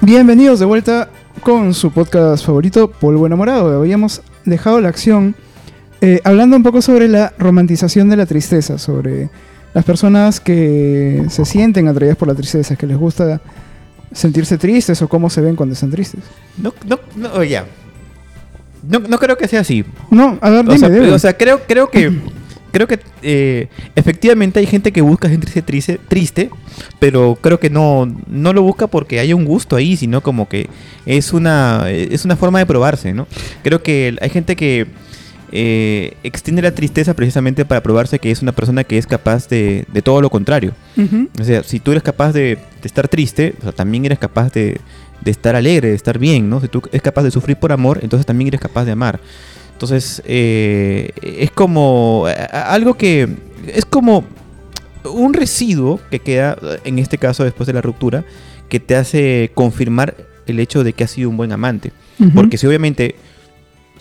[0.00, 1.10] Bienvenidos de vuelta
[1.42, 3.78] con su podcast favorito, Polvo Enamorado.
[3.78, 5.34] Habíamos dejado la acción
[6.00, 9.28] eh, hablando un poco sobre la romantización de la tristeza, sobre
[9.74, 13.40] las personas que se sienten atraídas por la tristeza, que les gusta
[14.12, 16.20] sentirse tristes o cómo se ven cuando están tristes.
[16.56, 17.66] No, no, no, ya.
[18.88, 19.84] No, no creo que sea así.
[20.10, 21.10] No, a ver, O dime, sea, dime.
[21.12, 22.10] o sea, creo, creo que
[22.70, 26.50] creo que eh, efectivamente hay gente que busca sentirse triste, triste,
[26.98, 30.68] pero creo que no, no lo busca porque haya un gusto ahí, sino como que
[31.06, 33.26] es una, es una forma de probarse, ¿no?
[33.62, 34.86] Creo que hay gente que
[35.52, 39.84] eh, extiende la tristeza precisamente para probarse que es una persona que es capaz de,
[39.92, 40.74] de todo lo contrario.
[41.40, 44.52] O sea, si tú eres capaz de, de estar triste, o sea, también eres capaz
[44.52, 44.80] de,
[45.20, 46.60] de estar alegre, de estar bien, ¿no?
[46.60, 49.20] Si tú eres capaz de sufrir por amor, entonces también eres capaz de amar.
[49.80, 53.26] Entonces, eh, es como algo que
[53.66, 54.26] es como
[55.10, 58.26] un residuo que queda, en este caso después de la ruptura,
[58.68, 60.16] que te hace confirmar
[60.46, 61.92] el hecho de que has sido un buen amante.
[62.34, 63.14] Porque si obviamente,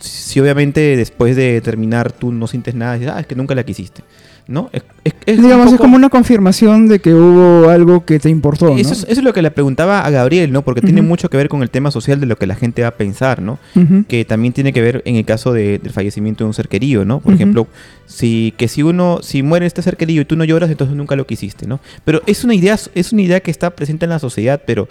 [0.02, 3.63] si obviamente después de terminar tú no sientes nada, dices, ah, es que nunca la
[3.63, 4.04] quisiste.
[4.49, 4.69] ¿No?
[4.73, 4.83] Es,
[5.25, 8.77] es- Digamos, es como una confirmación de que hubo algo que te importó, ¿no?
[8.77, 10.63] Eso es, eso es lo que le preguntaba a Gabriel, ¿no?
[10.63, 12.89] Porque tiene mucho que ver con el tema social de lo que la gente va
[12.89, 13.59] a pensar, ¿no?
[14.07, 17.05] Que también tiene que ver en el caso de- del fallecimiento de un ser querido,
[17.05, 17.19] ¿no?
[17.19, 17.67] Por ejemplo,
[18.07, 21.15] si que si uno si muere este ser querido y tú no lloras, entonces nunca
[21.15, 21.79] lo quisiste, ¿no?
[22.03, 24.88] Pero es una idea es una idea que está presente en la sociedad, pero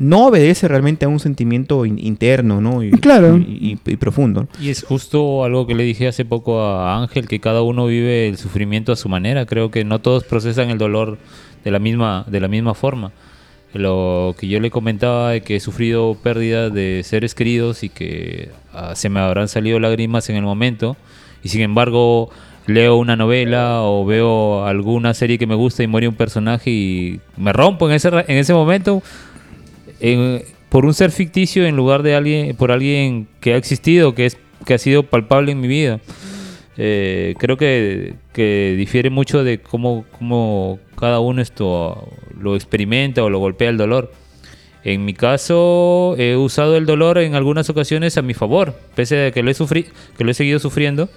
[0.00, 2.82] no obedece realmente a un sentimiento in- interno, ¿no?
[2.82, 3.36] Y, Claro.
[3.36, 4.48] y, y- y profundo.
[4.60, 8.26] Y es justo algo que le dije hace poco a Ángel, que cada uno vive
[8.28, 9.44] el sufrimiento a su manera.
[9.44, 11.18] Creo que no todos procesan el dolor
[11.64, 13.12] de la misma, de la misma forma.
[13.74, 18.48] Lo que yo le comentaba de que he sufrido pérdidas de seres queridos y que
[18.72, 20.96] ah, se me habrán salido lágrimas en el momento.
[21.44, 22.30] Y sin embargo,
[22.66, 27.20] leo una novela o veo alguna serie que me gusta y muere un personaje y
[27.36, 29.02] me rompo en ese, en ese momento
[30.00, 34.26] en- por un ser ficticio en lugar de alguien, por alguien que ha existido, que
[34.26, 36.00] es que ha sido palpable en mi vida.
[36.76, 42.08] Eh, creo que, que difiere mucho de cómo, cómo cada uno esto
[42.40, 44.12] lo experimenta o lo golpea el dolor.
[44.84, 49.30] En mi caso, he usado el dolor en algunas ocasiones a mi favor, pese a
[49.30, 49.86] que lo he, sufri
[50.16, 51.10] que lo he seguido sufriendo,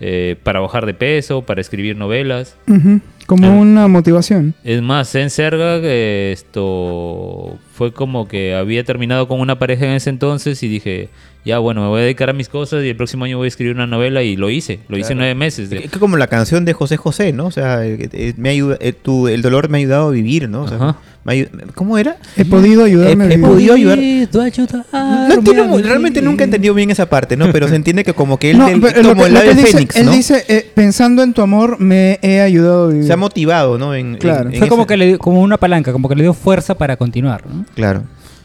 [0.00, 2.56] eh, para bajar de peso, para escribir novelas.
[2.68, 3.00] Ujú.
[3.26, 3.50] Como Ah.
[3.50, 4.54] una motivación.
[4.64, 9.92] Es más, en Serga eh, esto fue como que había terminado con una pareja en
[9.92, 11.08] ese entonces y dije,
[11.44, 13.48] ya bueno, me voy a dedicar a mis cosas y el próximo año voy a
[13.48, 15.70] escribir una novela y lo hice, lo hice en nueve meses.
[15.70, 17.46] de- Es que como la canción de José José, ¿no?
[17.46, 20.48] O sea, eh, eh, me ayuda, eh, tu- el dolor me ha ayudado a vivir,
[20.48, 20.62] ¿no?
[20.62, 20.96] O sea, Ajá.
[21.24, 22.16] me ayu- ¿Cómo era?
[22.36, 23.50] He podido ayudarme He- a he vivir.
[23.50, 23.98] podido ayudar.
[23.98, 27.50] No entiendo realmente nunca he entendido bien esa parte, ¿no?
[27.52, 30.06] Pero se entiende que como que él, No, él- como que- el ave fénix, Él
[30.06, 30.12] ¿no?
[30.12, 33.04] dice, eh, pensando en tu amor, me he ayudado a vivir.
[33.06, 33.94] se ha motivado, ¿no?
[33.94, 34.50] En, en- Claro.
[34.50, 36.76] en Fue como ese- que le dio- como una palanca, como que le dio fuerza
[36.76, 37.63] para continuar, ¿no?
[37.74, 38.04] Claro.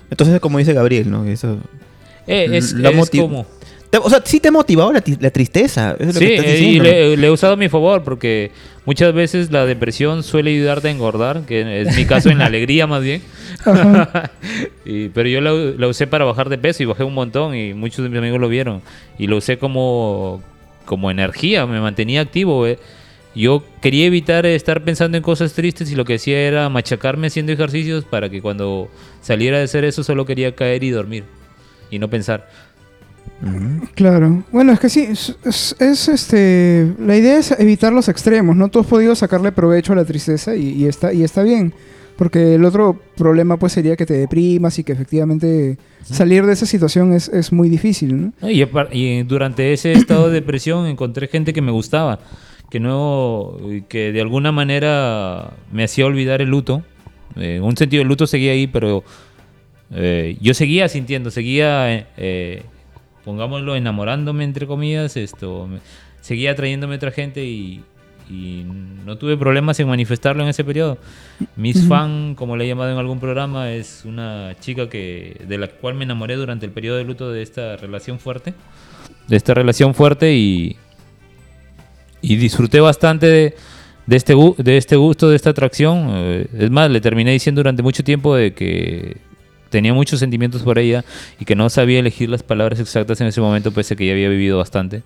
[0.09, 1.25] Entonces, como dice Gabriel, ¿no?
[1.25, 1.57] Eso...
[2.27, 3.45] Eh, es, La es como...
[3.89, 5.95] Te- O sea, sí te ha motivado la, la tristeza.
[5.99, 6.83] Eso es lo Sí, que estás eh, y diciendo.
[6.83, 6.89] ¿no?
[6.89, 8.51] le, le he usado a mi favor porque
[8.85, 12.85] muchas veces la depresión suele ayudarte a engordar, que es mi caso en la alegría
[12.85, 13.21] más bien.
[14.85, 17.73] Y- pero yo la, la usé para bajar de peso y bajé un montón y
[17.73, 18.81] muchos de mis amigos lo vieron.
[19.17, 20.41] Y lo usé como,
[20.85, 22.65] como energía, me mantenía activo.
[22.67, 22.79] eh.
[23.35, 27.51] Yo quería evitar estar pensando en cosas tristes y lo que hacía era machacarme haciendo
[27.51, 28.89] ejercicios para que cuando
[29.21, 31.23] saliera de hacer eso solo quería caer y dormir
[31.91, 32.47] y no pensar.
[33.95, 34.43] Claro.
[34.51, 36.91] Bueno, es que sí, es, es- es, este...
[36.99, 38.67] La idea es evitar los extremos, ¿no?
[38.69, 41.73] Tú has podido sacarle provecho a la tristeza y, y está, y está bien.
[42.17, 46.65] Porque el otro problema pues sería que te deprimas y que efectivamente salir de esa
[46.65, 48.49] situación es, es muy difícil, ¿no?
[48.49, 52.19] Y, y durante ese estado de depresión encontré gente que me gustaba,
[52.69, 53.55] que no,
[53.87, 56.83] que de alguna manera me hacía olvidar el luto.
[57.35, 59.03] Eh, un sentido, el luto seguía ahí, pero
[59.91, 62.63] eh, yo seguía sintiendo, seguía, eh,
[63.25, 65.79] pongámoslo, enamorándome, entre comillas, esto, me-
[66.21, 67.81] seguía atrayéndome otra gente y,
[68.29, 68.63] y
[69.05, 70.97] no tuve problemas en manifestarlo en ese periodo.
[71.55, 75.67] Miss Fan, como le he llamado en algún programa, es una chica que de la
[75.67, 78.53] cual me enamoré durante el periodo de luto de esta relación fuerte.
[79.27, 80.75] De esta relación fuerte y,
[82.21, 83.55] y disfruté bastante de,
[84.09, 86.07] de este, de este gusto, de esta atracción.
[86.09, 89.17] Eh, es más, le terminé diciendo durante mucho tiempo de que
[89.69, 91.05] tenía muchos sentimientos por ella
[91.39, 94.13] y que no sabía elegir las palabras exactas en ese momento, pese a que ya
[94.13, 95.03] había vivido bastante.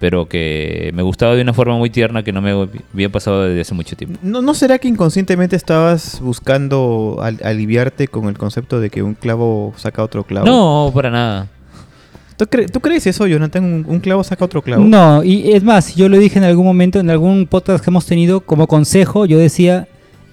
[0.00, 2.50] Pero que me gustaba de una forma muy tierna que no me
[2.92, 4.18] había pasado desde hace mucho tiempo.
[4.22, 9.14] ¿No, ¿No será que inconscientemente estabas buscando al- aliviarte con el concepto de que un
[9.14, 10.46] clavo saca otro clavo?
[10.46, 11.48] No, para nada.
[12.36, 13.62] ¿Tú, cre- tú crees eso, Jonathan?
[13.64, 14.82] ¿Un, un clavo saca otro clavo?
[14.84, 18.06] No, y es más, yo lo dije en algún momento, en algún podcast que hemos
[18.06, 19.86] tenido, como consejo, yo decía,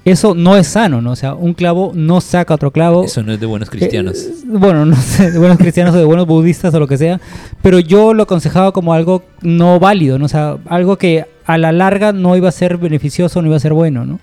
[0.03, 1.11] eso no es sano, ¿no?
[1.11, 3.03] O sea, un clavo no saca otro clavo.
[3.03, 4.17] Eso no es de buenos cristianos.
[4.17, 7.21] Eh, bueno, no sé, de buenos cristianos o de buenos budistas o lo que sea,
[7.61, 10.25] pero yo lo aconsejaba como algo no válido, ¿no?
[10.25, 13.59] O sea, algo que a la larga no iba a ser beneficioso, no iba a
[13.59, 14.19] ser bueno, ¿no?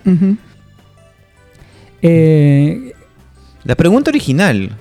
[2.01, 2.93] Eh,
[3.63, 4.71] La pregunta original.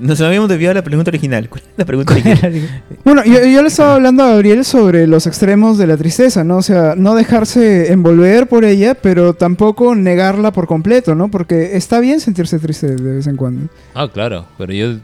[0.00, 1.48] Nos habíamos desviado de la pregunta original.
[1.48, 2.82] ¿Cuál es la pregunta original?
[3.04, 6.58] Bueno, yo, yo le estaba hablando a Gabriel sobre los extremos de la tristeza, ¿no?
[6.58, 11.30] O sea, no dejarse envolver por ella, pero tampoco negarla por completo, ¿no?
[11.30, 13.68] Porque está bien sentirse triste de vez en cuando.
[13.94, 14.96] Ah, claro, pero yo...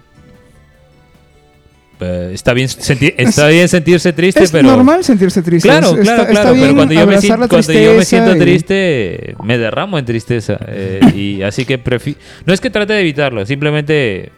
[2.00, 4.64] Eh, está, bien senti- está bien sentirse triste, es pero...
[4.68, 5.68] normal sentirse triste.
[5.68, 7.94] Claro, es- claro, está, claro, está bien pero cuando yo, me, siento, la cuando yo
[7.94, 10.58] me siento y- triste, me derramo en tristeza.
[10.68, 14.32] eh, y así que prefi- No es que trate de evitarlo, simplemente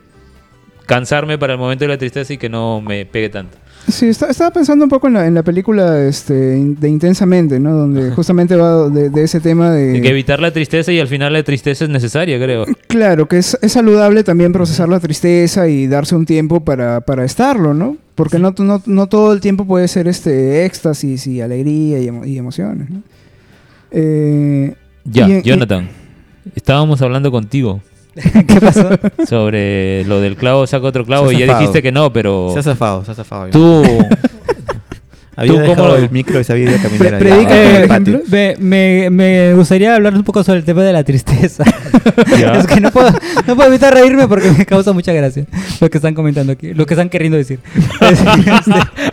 [0.86, 3.58] cansarme para el momento de la tristeza y que no me pegue tanto.
[3.88, 7.72] Sí, está- estaba pensando un poco en la, en la película este, de Intensamente, ¿no?
[7.72, 10.00] Donde justamente va de, de ese tema de...
[10.00, 12.64] Que evitar la tristeza y al final la tristeza es necesaria, creo.
[12.88, 17.24] Claro, que es, es saludable también procesar la tristeza y darse un tiempo para, para
[17.24, 17.96] estarlo, ¿no?
[18.16, 22.26] Porque no, no, no todo el tiempo puede ser este éxtasis y alegría y, emo-
[22.26, 23.02] y emociones, ¿no?
[23.92, 25.88] Eh, Ya, y en- Jonathan.
[26.56, 27.80] Estábamos hablando contigo
[28.46, 28.90] ¿Qué pasó?
[29.28, 32.62] sobre lo del clavo saca otro clavo y ya dijiste que no, pero Se ha
[32.62, 33.48] zafado, se ha zafado.
[33.50, 33.82] tú
[35.38, 37.88] había ¿tú dejado cómo lo- el micro y se había ido a caminar allá predica,
[37.88, 38.22] patio.
[38.30, 41.62] Me, me, me gustaría hablar un poco sobre el tema de la tristeza.
[42.58, 43.10] Es que no puedo,
[43.46, 45.44] no puedo evitar reírme porque me causa mucha gracia
[45.80, 47.60] lo que están comentando aquí, lo que están queriendo decir.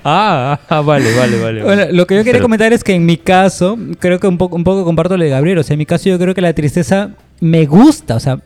[0.03, 1.63] Ah, ah, vale, vale, vale.
[1.63, 4.37] Bueno, lo que yo quería Pero- comentar es que en mi caso, creo que un
[4.37, 5.57] poco, un poco comparto lo de Gabriel.
[5.57, 7.09] O sea, en mi caso yo creo que la tristeza
[7.41, 8.15] me gusta.
[8.15, 8.39] O sea,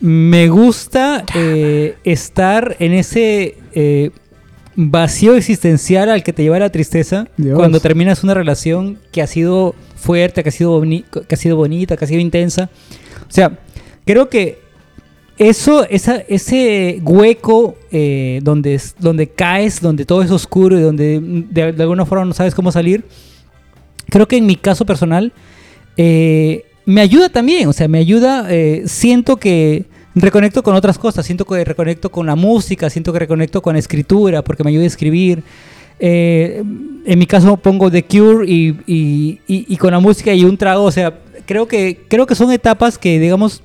[0.00, 4.10] me gusta eh, estar en ese eh,
[4.74, 7.56] vacío existencial al que te lleva la tristeza Dios.
[7.56, 11.96] cuando terminas una relación que ha sido fuerte, que ha sido, que ha sido bonita,
[11.96, 12.70] que ha sido intensa.
[13.28, 13.58] O sea,
[14.06, 14.58] creo que
[15.36, 21.72] eso, esa, ese hueco eh, donde, donde caes, donde todo es oscuro y donde de,
[21.72, 23.04] de alguna forma no sabes cómo salir,
[24.08, 25.32] creo que en mi caso personal
[25.96, 31.24] eh, me ayuda también, o sea, me ayuda, eh, siento que reconecto con otras cosas,
[31.24, 34.84] siento que reconecto con la música, siento que reconecto con la escritura, porque me ayuda
[34.84, 35.42] a escribir.
[35.98, 36.62] Eh,
[37.04, 40.56] en mi caso pongo The Cure y, y- y- y con la música y un
[40.56, 43.62] trago, o sea, creo que, creo que son etapas que, digamos,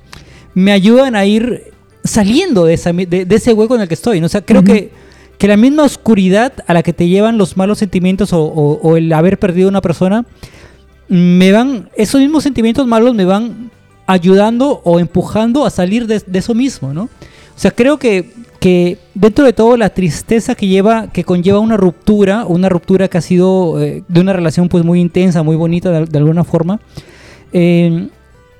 [0.54, 1.72] me ayudan a ir
[2.04, 4.20] saliendo de, esa, de, de ese hueco en el que estoy.
[4.20, 4.26] ¿no?
[4.26, 4.72] O sea, creo Ujú.
[4.72, 4.90] que,
[5.38, 8.96] que la misma oscuridad a la que te llevan los malos sentimientos o, o- o
[8.96, 10.24] el haber perdido a una persona,
[11.08, 13.70] me van, esos mismos sentimientos malos me van
[14.06, 17.02] ayudando o empujando a salir de, eso mismo, ¿no?
[17.04, 21.76] O sea, creo que, que dentro de todo la tristeza que lleva, que conlleva una
[21.76, 25.90] ruptura, una ruptura que ha sido eh, de una relación pues muy intensa, muy bonita
[25.90, 26.80] de, de alguna forma,
[27.52, 28.08] eh,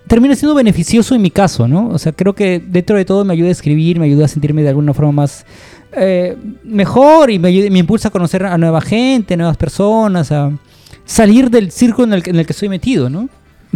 [0.07, 1.89] termina siendo beneficioso en mi caso, ¿no?
[1.89, 4.63] O sea, creo que dentro de todo me ayuda a escribir, me ayuda a sentirme
[4.63, 5.45] de alguna forma más
[5.93, 10.53] eh, mejor y me, ayuda- me impulsa a conocer a nueva gente, nuevas personas, a
[11.07, 13.29] salir del círculo en el, que- en el que estoy metido, ¿no?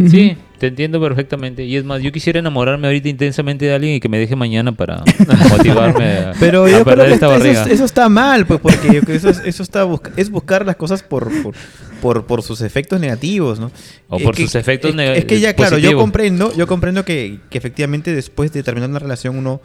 [0.09, 1.63] Sí, te entiendo perfectamente.
[1.65, 4.71] Y es más, yo quisiera enamorarme ahorita intensamente de alguien y que me deje mañana
[4.71, 5.03] para
[5.49, 7.63] motivarme a, Pero a yo creo perder que esta eso, barriga.
[7.65, 10.65] eso está mal, pues, porque yo creo que eso, es, eso está busca- es buscar
[10.65, 11.53] las cosas por, por,
[12.01, 13.69] por, por sus efectos negativos, ¿no?
[14.07, 16.65] O Es por que- sus efectos es- neg- Es que ya, claro, yo comprendo, yo
[16.65, 19.61] comprendo que, que efectivamente después de terminar una relación uno,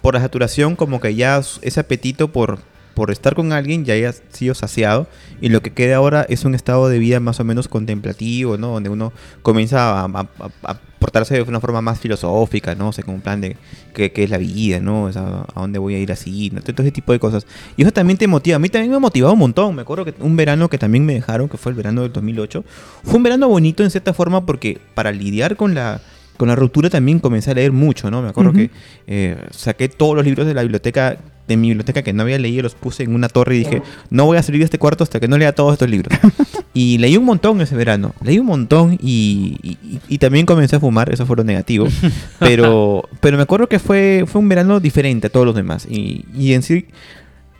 [0.00, 2.58] por la saturación, como que ya ese apetito por,
[2.94, 5.06] por estar con alguien ya haya sido saciado
[5.40, 8.68] y lo que queda ahora es un estado de vida más o menos contemplativo, ¿no?
[8.68, 12.88] Donde uno comienza a, a- a- a portarse de una forma más filosófica, ¿no?
[12.88, 13.56] O sea, con un plan de
[13.92, 15.04] qué, es la vida, ¿no?
[15.04, 16.60] O sea, a dónde voy a ir así, ¿no?
[16.60, 17.44] todo ese tipo de cosas.
[17.76, 18.56] Y eso también te motiva.
[18.56, 19.74] A mí también me ha motivado un montón.
[19.74, 22.64] Me acuerdo que un verano que también me dejaron, que fue el verano del 2008,
[23.02, 26.00] fue un verano bonito en cierta forma porque para lidiar con la
[26.36, 28.22] con la ruptura también comencé a leer mucho, ¿no?
[28.22, 28.70] Me acuerdo que
[29.06, 32.62] eh, saqué todos los libros de la biblioteca, de mi biblioteca que no había leído,
[32.62, 35.18] los puse en una torre y dije, no voy a salir de este cuarto hasta
[35.20, 36.16] que no lea todos estos libros.
[36.74, 39.76] y leí un montón ese verano, leí un montón y,
[40.08, 41.86] y- también comencé a fumar, eso fue lo negativo.
[42.38, 45.86] pero, pero me acuerdo que fue, fue un verano diferente a todos los demás.
[45.90, 46.86] Y, y en sí,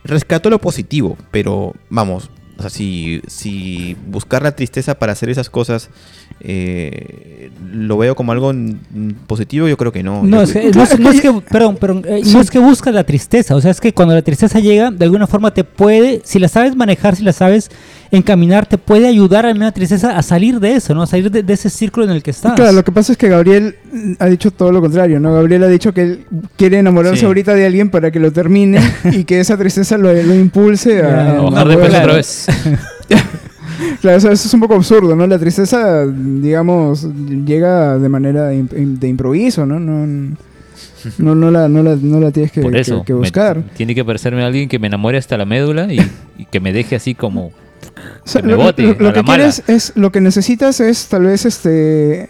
[0.03, 5.49] rescato lo positivo, pero vamos, o sea, si, si buscar la tristeza para hacer esas
[5.49, 5.89] cosas
[6.39, 8.53] eh, lo veo como algo
[9.27, 10.23] positivo, yo creo que no.
[10.23, 12.93] No, es que, no, es, no es que, perdón, perdón, eh, no es que buscas
[12.93, 16.21] la tristeza, o sea, es que cuando la tristeza llega, de alguna forma te puede,
[16.25, 17.71] si la sabes manejar, si la sabes
[18.17, 21.01] encaminar, te puede ayudar a la tristeza a salir de eso, ¿no?
[21.03, 22.53] A salir de, de ese círculo en el que estás.
[22.53, 25.33] Claro, lo que pasa es que Gabriel mm, ha dicho todo lo contrario, ¿no?
[25.33, 27.25] Gabriel ha dicho que él quiere enamorarse Sí.
[27.25, 28.79] ahorita de alguien para que lo termine
[29.11, 31.31] y que esa tristeza lo, lo impulse a...
[31.37, 32.45] A Bajar de peso otra vez.
[34.01, 35.25] Claro, eso, eso es un poco absurdo, ¿no?
[35.27, 37.07] La tristeza, digamos,
[37.45, 39.79] llega de manera de, imp- de improviso, ¿no?
[39.79, 40.05] No,
[41.17, 42.99] no, no, la, no, la, no la tienes que, Por eso.
[42.99, 43.61] que- que me- buscar.
[43.75, 45.99] tiene que aparecerme alguien que me enamore hasta la médula y,
[46.37, 47.51] y que me deje así como...
[48.23, 49.35] O sea, que me lo, bote lo- a lo la que mala.
[49.37, 52.29] quieres es, lo que necesitas es tal vez este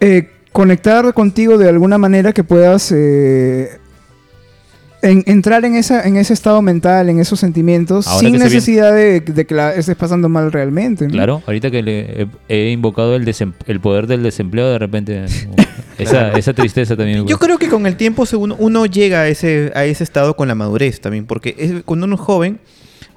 [0.00, 3.78] eh, conectar contigo de alguna manera que puedas eh,
[5.02, 8.92] en- entrar en esa, en ese estado mental, en esos sentimientos, Ahora sin viene- necesidad
[8.94, 11.06] de, de que la estés pasando mal realmente.
[11.06, 11.12] ¿no?
[11.12, 15.24] Claro, ahorita que le he, he invocado el, desem- el poder del desempleo, de repente
[15.98, 17.26] esa, esa tristeza también.
[17.26, 20.48] Yo creo que con el tiempo uno, uno llega a ese, a ese estado con
[20.48, 22.58] la madurez también, porque es- cuando uno es joven,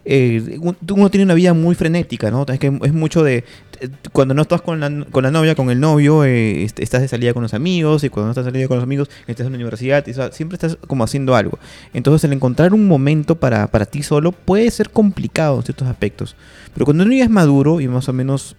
[0.06, 2.46] eh, un- uno tiene una vida muy frenética, ¿no?
[2.48, 3.44] Es que es mucho de...
[3.80, 7.02] eh, Cuando no estás con la, con la novia, con el novio, eh, est- estás
[7.02, 9.46] de salida con los amigos, y cuando no estás de salida con los amigos, estás
[9.46, 11.58] en la universidad, y, siempre estás como haciendo algo.
[11.94, 16.36] Entonces el encontrar un momento para, para ti solo puede ser complicado en ciertos aspectos.
[16.74, 18.56] Pero cuando uno ya es maduro y más o menos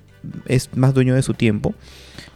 [0.47, 1.75] es más dueño de su tiempo,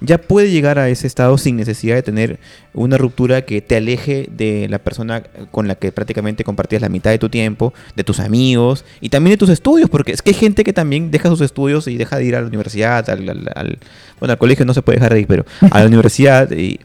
[0.00, 2.38] ya puede llegar a ese estado sin necesidad de tener
[2.74, 7.10] una ruptura que te aleje de la persona con la que prácticamente compartías la mitad
[7.10, 10.34] de tu tiempo, de tus amigos y también de tus estudios, porque es que hay
[10.34, 13.50] gente que también deja sus estudios y deja de ir a la universidad, al, al-
[13.54, 13.78] al-
[14.20, 16.78] bueno, al colegio no se puede dejar de ir, pero a la universidad y,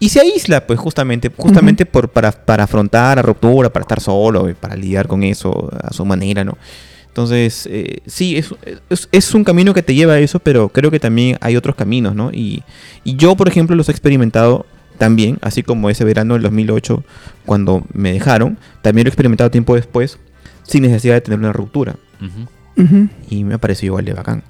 [0.00, 4.52] y se aísla, pues justamente, justamente por, para, para afrontar la ruptura, para estar solo,
[4.60, 6.58] para lidiar con eso a su manera, ¿no?
[7.14, 8.52] Entonces, eh, sí, es,
[8.90, 11.76] es, es un camino que te lleva a eso, pero creo que también hay otros
[11.76, 12.32] caminos, ¿no?
[12.32, 12.64] Y,
[13.04, 14.66] y yo, por ejemplo, los he experimentado
[14.98, 17.04] también, así como ese verano del 2008,
[17.46, 20.18] cuando me dejaron, también lo he experimentado tiempo después,
[20.64, 21.94] sin necesidad de tener una ruptura.
[23.30, 24.42] Y me ha parecido igual de bacán.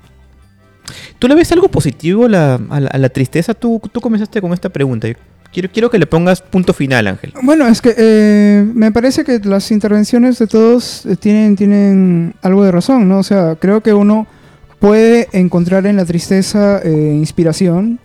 [1.19, 3.53] ¿Tú le ves algo positivo a la, a la- a la tristeza?
[3.53, 5.07] Tú, tú comenzaste con esta pregunta.
[5.55, 7.33] Quiero, quiero que le pongas punto final, Ángel.
[7.43, 12.65] Bueno, es que eh, me parece que las intervenciones de todos eh, tienen, tienen algo
[12.65, 13.21] de razón, ¿no?
[13.21, 14.27] O sea, creo que uno
[14.81, 18.01] puede encontrar en la tristeza eh, inspiración,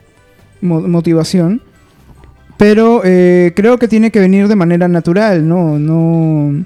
[0.61, 1.61] mo- motivación,
[2.57, 5.79] pero creo que tiene que venir de manera natural, ¿no?
[5.79, 6.65] no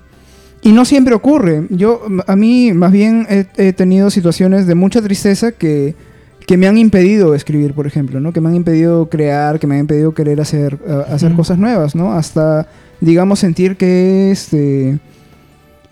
[0.64, 1.68] y no siempre ocurre.
[1.70, 5.94] Yo, a mí, más bien, he tenido situaciones de mucha tristeza que,
[6.48, 8.34] que me han impedido escribir, por ejemplo, ¿no?
[8.34, 11.96] Que me han impedido crear, que me han impedido querer hacer, a- hacer cosas nuevas,
[11.96, 12.14] ¿no?
[12.14, 12.68] Hasta,
[13.02, 15.00] digamos, sentir que, este,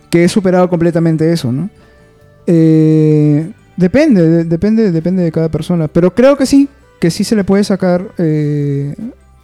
[0.09, 1.69] que he superado completamente eso, ¿no?
[2.47, 5.87] Eh, depende, de- depende, depende de cada persona.
[5.87, 6.67] Pero creo que sí,
[6.99, 8.95] que sí se le puede sacar eh,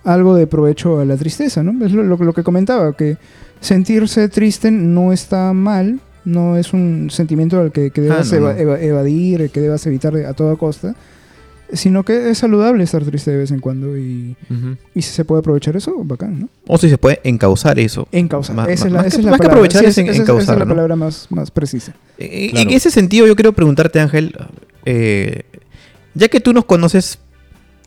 [0.03, 1.85] algo de provecho a la tristeza, ¿no?
[1.85, 3.17] Es lo, lo- lo que comentaba, que
[3.59, 8.53] sentirse triste no está mal, no es un sentimiento al que, que debas no, eva-
[8.53, 8.59] no.
[8.59, 10.93] eva- evadir, que debas evitar a toda costa,
[11.71, 14.35] sino que es saludable estar triste de vez en cuando y,
[14.95, 16.49] y si se puede aprovechar eso, bacán, ¿no?
[16.67, 18.07] O si se puede encauzar eso.
[18.11, 19.53] Encauzar, Ma- esa ma- es la, más esa que- es la más que palabra.
[19.67, 20.67] aprovechar Sí, es en- esa- esa es la ¿no?
[20.75, 21.93] palabra más, más precisa.
[22.17, 22.69] Eh, Claro.
[22.69, 24.33] En ese sentido, yo quiero preguntarte, Ángel,
[24.85, 25.43] eh,
[26.13, 27.19] ya que tú nos conoces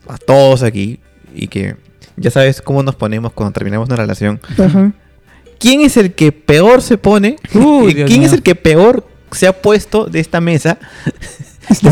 [0.09, 0.99] a todos aquí
[1.35, 1.77] y que
[2.17, 4.93] ya sabes cómo nos ponemos cuando terminamos una relación, Ajá.
[5.61, 7.37] ¿Quién es el que peor se pone?
[7.55, 10.79] Uy, ¿Quién Dios es el que peor se ha puesto de esta mesa?
[11.71, 11.91] Está,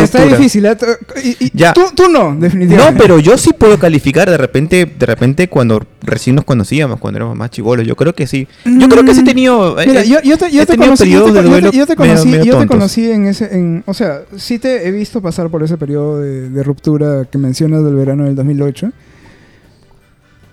[0.00, 0.64] está- difícil.
[0.64, 0.76] ¿eh?
[1.24, 1.72] Y- y- Ya.
[1.72, 2.92] Tú, tú no, definitivamente.
[2.92, 7.18] No, pero yo sí puedo calificar de repente, de repente cuando recién nos conocíamos, cuando
[7.18, 7.84] éramos más chivolos.
[7.84, 8.46] Yo creo que sí.
[8.64, 9.80] Yo creo que sí he tenido.
[9.80, 11.42] eh, Mira, eh, yo, yo te, yo he te tenido conocí, yo te, de yo
[11.42, 12.76] te- duelo yo te medio- conocí, medio yo te tontos.
[12.76, 16.48] conocí en ese, en, o sea, sí te he visto pasar por ese periodo de,
[16.50, 18.92] de ruptura que mencionas del verano del 2008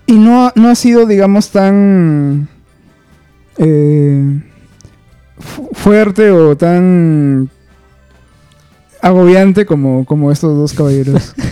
[0.06, 2.48] y no, ha- no ha sido, digamos, tan
[3.58, 4.40] eh,
[5.38, 7.48] fu- fuerte o tan
[9.00, 11.34] agobiante como, como estos dos caballeros.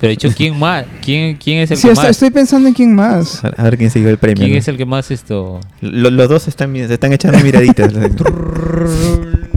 [0.00, 0.84] Pero he dicho, ¿quién más?
[1.04, 2.10] ¿Quién, quién es el sí, que est- más?
[2.10, 3.42] estoy pensando en quién más.
[3.44, 4.42] A ver quién se lleva el premio.
[4.44, 4.58] ¿Quién ¿no?
[4.58, 5.58] es el que más esto?
[5.80, 7.92] Lo- los dos están, se están echando miraditas.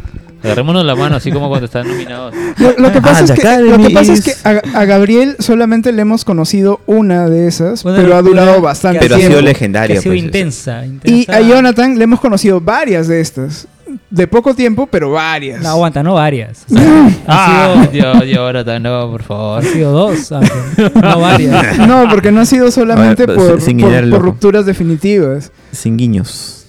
[0.43, 2.33] Agarrémonos la mano, así como cuando están nominados.
[2.57, 4.79] Lo, lo que pasa, Ah, es The que, lo Academy que pasa es que a,
[4.81, 9.17] a Gabriel solamente le hemos conocido una de esas, pero ha durado bastante Pero ha
[9.19, 9.33] tiempo.
[9.37, 9.99] sido Que legendaria.
[9.99, 13.67] ha sido pues, intensa, Y a Jonathan le hemos conocido varias de estas.
[14.09, 15.61] De poco tiempo, pero varias.
[15.61, 16.65] No, aguanta, no varias.
[16.69, 19.59] O sea, Ah, ha, sido, Dios, ahora no, por favor.
[19.59, 20.31] ha sido dos,
[21.01, 21.77] no varias.
[21.87, 25.51] No, porque no ha sido solamente ver, por, sin por- por rupturas definitivas.
[25.71, 26.65] Sin guiños.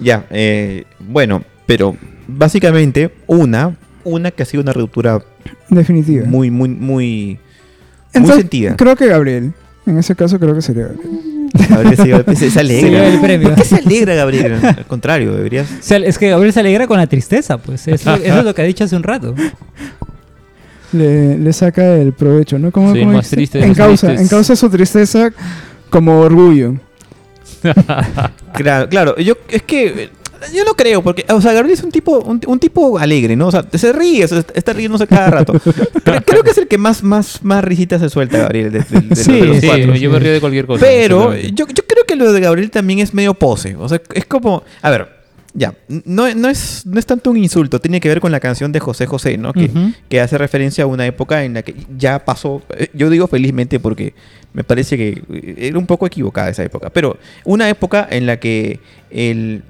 [0.00, 1.96] Ya, eh, bueno, pero
[2.26, 5.22] básicamente una, una que ha sido una ruptura
[5.68, 6.26] Definitiva.
[6.26, 7.38] muy, muy, muy,
[8.14, 8.76] muy sentida.
[8.76, 9.52] Creo que Gabriel.
[9.86, 11.10] En ese caso, creo que sería Gabriel.
[11.68, 12.88] Gabriel se, lleva- se- se Se alegra.
[12.90, 13.48] lleva el premio.
[13.50, 14.54] ¿Por qué se alegra, Gabriel?
[14.64, 15.68] Al contrario, deberías.
[15.70, 17.86] O sea, es que Gabriel se alegra con la tristeza, pues.
[17.86, 19.34] Es lo- eso es lo que ha dicho hace un rato.
[20.92, 22.70] Le, le saca el provecho, ¿no?
[22.70, 23.36] ¿Cómo, Soy cómo más dice?
[23.36, 25.30] triste En causa, en causa su tristeza
[25.90, 26.74] como orgullo.
[28.54, 29.16] Claro, claro.
[29.16, 30.10] Yo, es que.
[30.52, 33.48] Yo no creo, porque, o sea, Gabriel es un tipo, un, un tipo alegre, ¿no?
[33.48, 35.52] O sea, se ríe, se- está riéndose cada rato.
[36.04, 39.00] Creo, creo que es el que más, más, más risitas se suelta, Gabriel, de, de-
[39.00, 39.94] de- Sí, de los Sí, cuatro.
[39.96, 40.84] yo me río de cualquier cosa.
[40.84, 43.76] Pero yo, yo creo que lo de Gabriel también es medio pose.
[43.76, 44.62] O sea, es como.
[44.82, 45.08] A ver,
[45.54, 45.72] ya.
[46.04, 47.80] No, no, es, no es tanto un insulto.
[47.80, 49.52] Tiene que ver con la canción de José José, ¿no?
[49.52, 49.70] Que,
[50.08, 52.62] que hace referencia a una época en la que ya pasó.
[52.76, 54.14] eh, Yo digo felizmente porque
[54.52, 55.22] me parece que
[55.56, 56.90] era un poco equivocada esa época.
[56.90, 58.80] Pero una época en la que
[59.10, 59.62] el.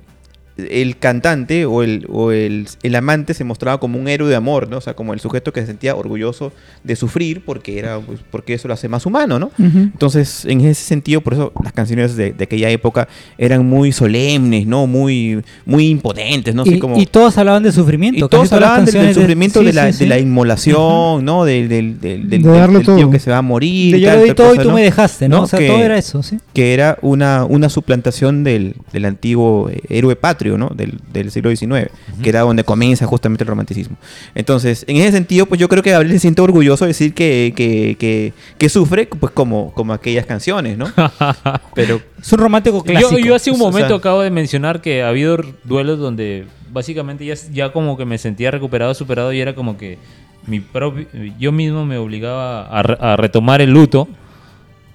[0.57, 4.69] El cantante o, el, o el, el amante se mostraba como un héroe de amor,
[4.69, 4.79] ¿no?
[4.79, 6.53] O sea, como el sujeto que se sentía orgulloso
[6.85, 9.51] de sufrir porque, era, pues, porque eso lo hace más humano, ¿no?
[9.59, 14.65] Entonces, en ese sentido, por eso las canciones de, de aquella época eran muy solemnes,
[14.67, 14.87] ¿no?
[14.87, 16.63] Muy, muy impotentes, ¿no?
[16.63, 17.01] Así Y, como...
[17.01, 18.25] y todos hablaban de sufrimiento.
[18.25, 20.05] y todos hablaban del, del canciones de- sufrimiento sí, de, la, sí, sí.
[20.05, 21.45] de la inmolación, ¿no?
[21.45, 23.11] Del, del, del, tío todo.
[23.11, 23.97] que se va a morir.
[23.99, 24.75] Yo di tal todo cosa, y tú ¿no?
[24.77, 25.37] me dejaste, ¿no?
[25.39, 25.43] ¿No?
[25.43, 26.39] O sea, Que- todo era eso, sí.
[26.53, 30.44] Que era una, una suplantación del, del antiguo héroe patrio.
[30.45, 30.71] Patrio, ¿no?
[30.75, 31.89] Del, del siglo XIX,
[32.23, 33.97] que era donde comienza justamente el romanticismo.
[34.35, 37.53] Entonces, en ese sentido, pues yo creo que Gabriel se siente orgulloso de decir que,
[37.57, 40.87] que, que, que sufre, pues como, como aquellas canciones, ¿no?
[41.75, 43.19] Pero Es un romántico Yo, clásico.
[43.19, 47.25] yo hace un O sea- momento acabo de mencionar que ha habido duelos donde básicamente
[47.25, 49.99] ya, ya como que me sentía recuperado, superado y era como que
[50.47, 51.07] mi propio,
[51.39, 54.09] yo mismo me obligaba a, re- a retomar el luto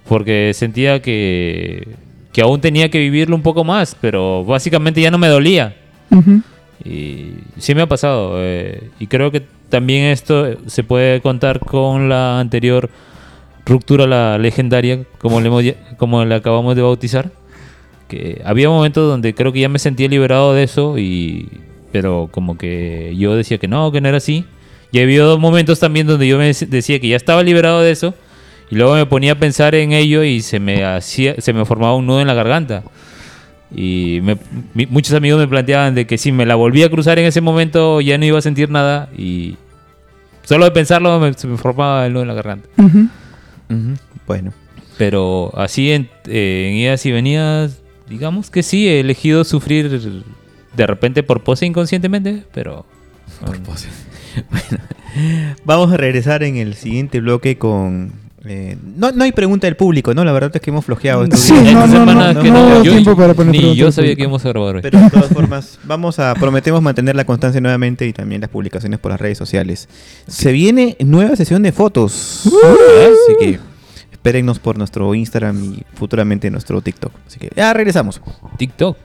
[0.08, 1.88] porque sentía que,
[2.32, 5.76] que aún tenía que vivirlo un poco más, pero básicamente ya no me dolía.
[6.84, 8.36] Y sí me ha pasado.
[8.38, 12.90] eh, y creo que también esto se puede contar con la anterior
[13.66, 15.64] ruptura, la legendaria, como le, hemos
[15.98, 17.32] como le acabamos de bautizar.
[18.08, 21.48] Que había momentos donde creo que ya me sentía liberado de eso, y
[21.92, 24.46] pero como que yo decía que no, que no era así.
[24.92, 27.92] Y había dos momentos también donde yo me dec- decía que ya estaba liberado de
[27.92, 28.16] eso,
[28.70, 31.96] y luego me ponía a pensar en ello y se me, hacía, se me formaba
[31.96, 32.84] un nudo en la garganta.
[33.76, 34.38] Y me-
[34.74, 37.42] mi- muchos amigos me planteaban de que si me la volvía a cruzar en ese
[37.42, 39.58] momento ya no iba a sentir nada y
[40.44, 42.68] solo de pensarlo me- se me formaba el nudo en la garganta.
[42.78, 43.08] Ujú,
[44.26, 44.54] Bueno.
[44.98, 49.90] Pero así en, eh, en idas y venidas, digamos que sí, he elegido sufrir
[50.76, 52.86] de repente por pose inconscientemente, pero...
[54.50, 54.84] Bueno,
[55.66, 58.14] vamos a regresar en el siguiente bloque con...
[58.46, 60.24] eh, no, no hay pregunta del público, ¿no?
[60.24, 62.76] La verdad es que hemos flojeado Sí, no, no, semana no, no, que no no,
[62.78, 64.82] hubo yo- tiempo para poner Ni yo sabía que íbamos a grabar hoy.
[64.82, 69.00] Pero de todas formas, vamos a prometemos mantener la constancia nuevamente y también las publicaciones
[69.00, 69.90] por las redes sociales.
[70.28, 72.44] Se viene nueva sesión de fotos.
[72.46, 73.60] Así que
[74.12, 77.12] espérennos por nuestro Instagram y futuramente nuestro TikTok.
[77.28, 78.22] Así que ya regresamos.
[78.58, 78.98] TikTok.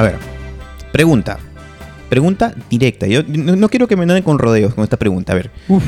[0.00, 0.16] A ver,
[0.92, 1.38] pregunta.
[2.08, 3.06] Pregunta directa.
[3.06, 5.34] Yo no, no quiero que me anden con rodeos con esta pregunta.
[5.34, 5.84] A ver, Uf.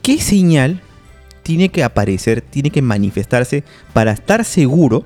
[0.00, 0.80] ¿qué señal
[1.42, 5.04] tiene que aparecer, tiene que manifestarse para estar seguro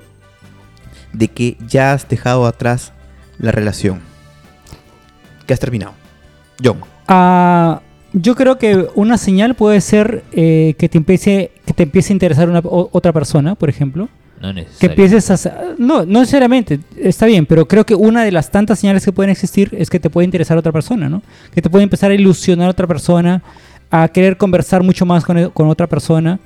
[1.11, 2.93] de que ya has dejado atrás
[3.39, 3.99] la relación?
[5.45, 5.95] Que has terminado.
[6.63, 6.79] John.
[7.09, 7.81] Ah,
[8.13, 12.15] yo creo que una señal puede ser eh, que te empiece que te empiece a
[12.15, 14.07] interesar una, otra persona, por ejemplo.
[14.43, 15.51] No Que empieces a...
[15.77, 19.29] No, no necesariamente, está bien, pero creo que una de las tantas señales que pueden
[19.29, 21.21] existir es que te puede interesar otra persona, ¿no?
[21.53, 23.41] Que te puede empezar a ilusionar otra persona,
[23.89, 26.39] a querer conversar mucho más con, e- con otra persona.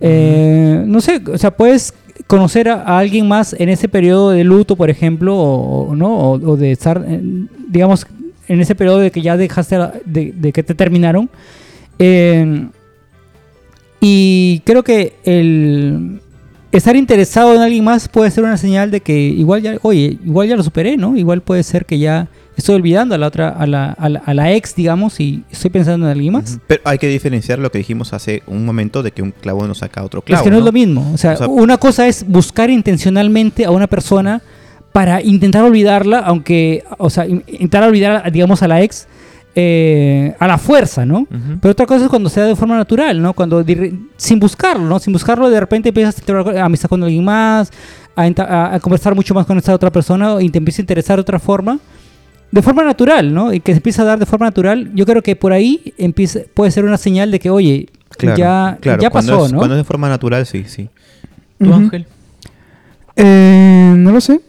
[0.00, 1.92] Eh, no sé, o sea, puedes
[2.26, 6.14] conocer a, a alguien más en ese periodo de luto, por ejemplo, o, o ¿no?
[6.16, 7.20] O, o de estar, eh,
[7.68, 8.06] digamos,
[8.46, 11.28] en ese periodo de que ya dejaste, la- de, de que te terminaron.
[11.98, 12.68] Eh,
[14.00, 16.20] y creo que el
[16.76, 20.48] estar interesado en alguien más puede ser una señal de que igual ya, oye, igual
[20.48, 21.16] ya lo superé, ¿no?
[21.16, 24.34] Igual puede ser que ya estoy olvidando a la otra, a la, a la, a
[24.34, 26.58] la ex, digamos, y estoy pensando en alguien más.
[26.66, 29.74] Pero hay que diferenciar lo que dijimos hace un momento de que un clavo no
[29.74, 30.40] saca otro clavo.
[30.40, 31.10] es que no, es lo mismo.
[31.12, 34.40] O sea, O sea- una cosa es buscar intencionalmente a una persona
[34.92, 39.08] para intentar olvidarla, aunque, o sea, in- intentar olvidar, digamos, a la ex
[39.54, 41.26] eh, a la fuerza, ¿no?
[41.60, 43.32] Pero otra cosa es cuando se da de forma natural, ¿no?
[43.34, 43.64] Cuando
[44.16, 44.98] sin buscarlo, ¿no?
[44.98, 47.70] Sin buscarlo, de repente empiezas a tener amistad con alguien más,
[48.16, 51.16] a, a- a conversar mucho más con esta otra persona y te empieza a interesar
[51.18, 51.78] de otra forma,
[52.50, 53.52] de forma natural, ¿no?
[53.52, 54.90] Y que se empieza a dar de forma natural.
[54.94, 58.78] Yo creo que por ahí empieza, puede ser una señal de que, oye, Claro, ya,
[58.80, 59.58] claro, ya cuando pasó, es- ¿no?
[59.58, 60.88] Cuando es de forma natural, sí, sí.
[61.58, 61.72] ¿Tú.
[61.72, 62.06] Ángel?
[63.16, 64.40] Eh, no lo sé.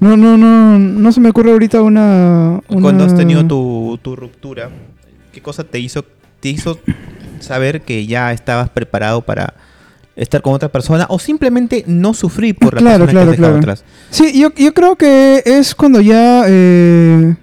[0.00, 2.60] No, no, no, no se me ocurre ahorita una.
[2.66, 4.70] Cuando has tenido tu, tu ruptura,
[5.32, 6.04] ¿qué cosa te hizo,
[6.40, 6.78] te hizo
[7.40, 9.54] saber que ya estabas preparado para
[10.16, 13.38] estar con otra persona o simplemente no sufrir por la Claro, persona claro, que has
[13.38, 13.72] dejado claro.
[13.72, 13.84] atrás?
[14.10, 17.34] Sí, yo, yo creo que es cuando ya, eh,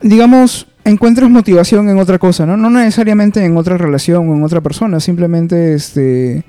[0.00, 2.56] digamos, encuentras motivación en otra cosa, ¿no?
[2.56, 6.44] No necesariamente en otra relación o en otra persona, simplemente, este,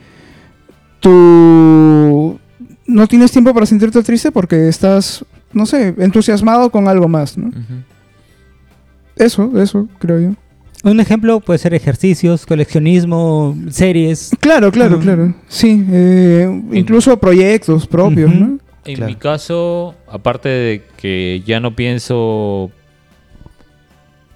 [1.01, 1.11] tú
[2.93, 7.51] no tienes tiempo para sentirte triste porque estás, no sé, entusiasmado con algo más, ¿no?
[9.15, 10.29] Eso, eso, creo yo.
[10.89, 14.31] Un ejemplo puede ser ejercicios, coleccionismo, series.
[14.39, 15.33] Claro, claro, claro.
[15.47, 18.33] Sí, eh, incluso proyectos propios.
[18.33, 18.57] ¿no?
[18.85, 19.09] En Claro.
[19.09, 22.69] mi caso, aparte de que ya no pienso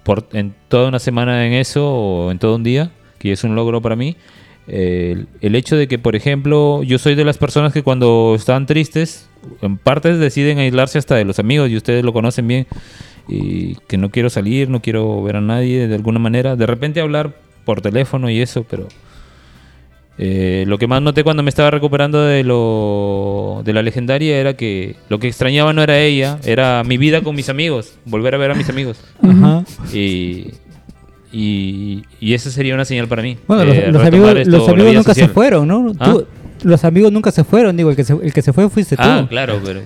[0.04, 3.54] por, en toda una semana en eso o en todo un día, que es un
[3.54, 4.16] logro para mí,
[4.68, 8.66] eh, el, hecho de que, por ejemplo, yo soy de las personas que cuando están
[8.66, 9.28] tristes,
[9.62, 12.66] en parte deciden aislarse hasta de los amigos, y ustedes lo conocen bien,
[13.26, 17.00] y que no quiero salir, no quiero ver a nadie de alguna manera, de repente
[17.00, 18.88] hablar por teléfono y eso, pero
[20.20, 24.54] Eh, lo que más noté cuando me estaba recuperando de lo de la legendaria era
[24.54, 28.38] que lo que extrañaba no era ella, era mi vida con mis amigos, volver a
[28.38, 29.00] ver a mis amigos.
[29.22, 29.64] Ajá.
[29.94, 30.48] Y,
[31.32, 33.36] y, y esa sería una señal para mí.
[33.46, 35.92] Bueno, eh, los, los retomar amigos, esto, los la amigos vida nunca se fueron, ¿no?
[35.98, 36.04] ¿Ah?
[36.12, 36.26] Tú-
[36.64, 39.02] los amigos nunca se fueron, digo, el que se, el que se fue fuiste tú.
[39.04, 39.80] Ah, claro, pero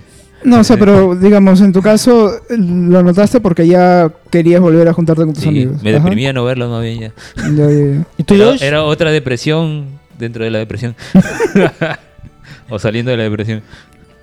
[0.45, 4.93] No, o sea, pero digamos, en tu caso lo notaste porque ya querías volver a
[4.95, 5.83] juntarte con tus sí, amigos.
[5.83, 5.99] me Ajá.
[6.01, 7.13] deprimía no verlos más bien ya.
[7.37, 8.05] Ya, ya, ya.
[8.17, 9.85] ¿Y tú, Era, otra depresión
[10.19, 10.97] dentro de la depresión.
[12.71, 13.63] o saliendo de la depresión.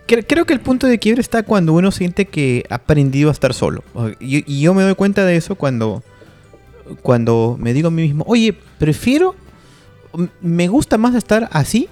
[0.08, 3.32] Cre- Creo que el punto de quiebre está cuando uno siente que ha aprendido a
[3.32, 3.84] estar solo.
[4.20, 6.04] Y yo me doy cuenta de eso cuando,
[7.02, 9.36] cuando me digo a mí mismo, oye, prefiero,
[10.42, 11.88] me gusta más estar así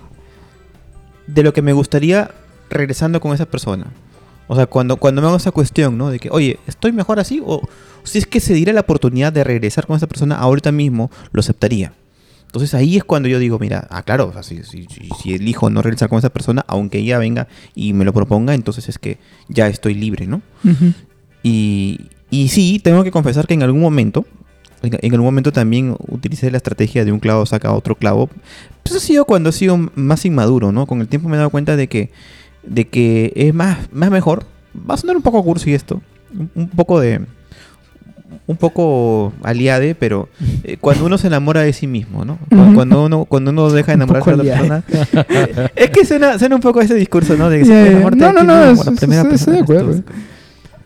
[1.28, 2.32] de lo que me gustaría
[2.70, 3.88] regresando con esa persona.
[4.48, 6.10] O sea, cuando, cuando me hago esa cuestión, ¿no?
[6.10, 7.42] De que, oye, ¿estoy mejor así?
[7.46, 7.62] O
[8.04, 11.42] si es que se diera la oportunidad de regresar con esa persona ahorita mismo, lo
[11.42, 11.92] aceptaría.
[12.46, 14.88] Entonces ahí es cuando yo digo, mira, ah, claro, o sea, si, si-
[15.22, 18.88] si- elijo no regresar con esa persona, aunque ella venga y me lo proponga, entonces
[18.88, 19.18] es que
[19.50, 20.42] ya estoy libre, ¿no?
[20.64, 20.94] Ujú.
[21.44, 24.26] Y, y sí, tengo que confesar que en algún momento,
[24.82, 28.30] en, en algún momento también utilicé la estrategia de un clavo saca otro clavo.
[28.84, 30.86] Pues ha sido cuando he sido más inmaduro, ¿no?
[30.86, 32.12] Con el tiempo me he dado cuenta de que,
[32.64, 34.44] de que es más, más mejor.
[34.90, 36.02] Va a sonar un poco cursi esto,
[36.34, 37.22] un, un poco de...
[38.46, 40.28] Un poco aliade, pero
[40.64, 42.38] eh, cuando uno se enamora de sí mismo, ¿no?
[42.74, 44.84] Cuando uno, cuando uno deja de enamorarse de aliade.
[44.84, 45.26] persona.
[45.30, 47.50] eh, es que suena, suena un poco ese discurso, ¿no?
[47.50, 50.04] De que Ya, se No, no, ti no, mismo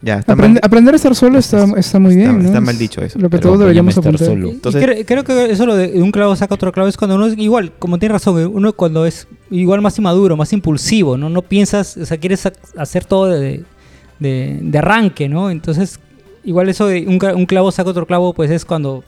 [0.03, 0.61] Ya, está Aprende- mal.
[0.63, 2.47] aprender a estar solo está, está muy bien, Está- ¿no?
[2.47, 4.27] está mal dicho eso, Lo que todos deberíamos estar apuntar.
[4.27, 4.49] solo.
[4.49, 7.37] Entonces- creo que eso lo de un clavo saca otro clavo es cuando uno es
[7.37, 11.29] igual, como tiene razón, uno cuando es igual más inmaduro, más impulsivo, ¿no?
[11.29, 13.63] No piensas, o sea, quieres ha- hacer todo de,
[14.19, 15.51] de- de arranque, ¿no?
[15.51, 15.99] Entonces,
[16.43, 19.03] igual eso de un, cla- un clavo saca otro clavo, pues es cuando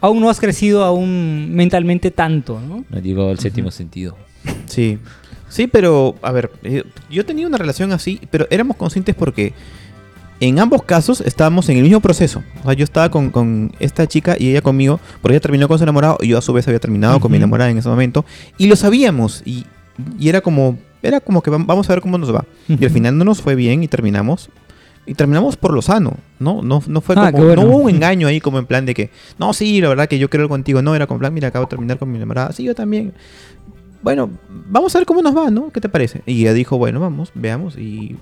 [0.00, 2.86] aún no has crecido aún mentalmente tanto, ¿no?
[2.88, 4.16] No llegó al séptimo sentido.
[4.64, 4.98] Sí.
[5.50, 9.52] Sí, pero, a ver, eh, yo tenía una relación así, pero éramos conscientes porque
[10.48, 12.42] en ambos casos estábamos en el mismo proceso.
[12.60, 15.78] O sea, yo estaba con, con esta chica y ella conmigo, porque ella terminó con
[15.78, 18.24] su enamorado y yo a su vez había terminado con mi enamorada en ese momento.
[18.58, 19.64] Y lo sabíamos y,
[20.18, 22.44] y era como, era como que vam- vamos a ver cómo nos va.
[22.68, 24.50] Y al final no nos fue bien y terminamos.
[25.04, 26.62] Y terminamos por lo sano, ¿no?
[26.62, 27.62] No, no fue Ah, como, bueno.
[27.62, 30.16] no hubo un engaño ahí como en plan de que, no, sí, la verdad que
[30.18, 30.80] yo quiero algo contigo.
[30.80, 32.52] No, era como en plan, mira, acabo de terminar con mi enamorada.
[32.52, 33.12] Sí, yo también.
[34.02, 34.30] Bueno,
[34.68, 35.70] vamos a ver cómo nos va, ¿no?
[35.72, 36.22] ¿Qué te parece?
[36.26, 37.76] Y ella dijo, bueno, vamos, veamos.
[37.76, 38.16] Y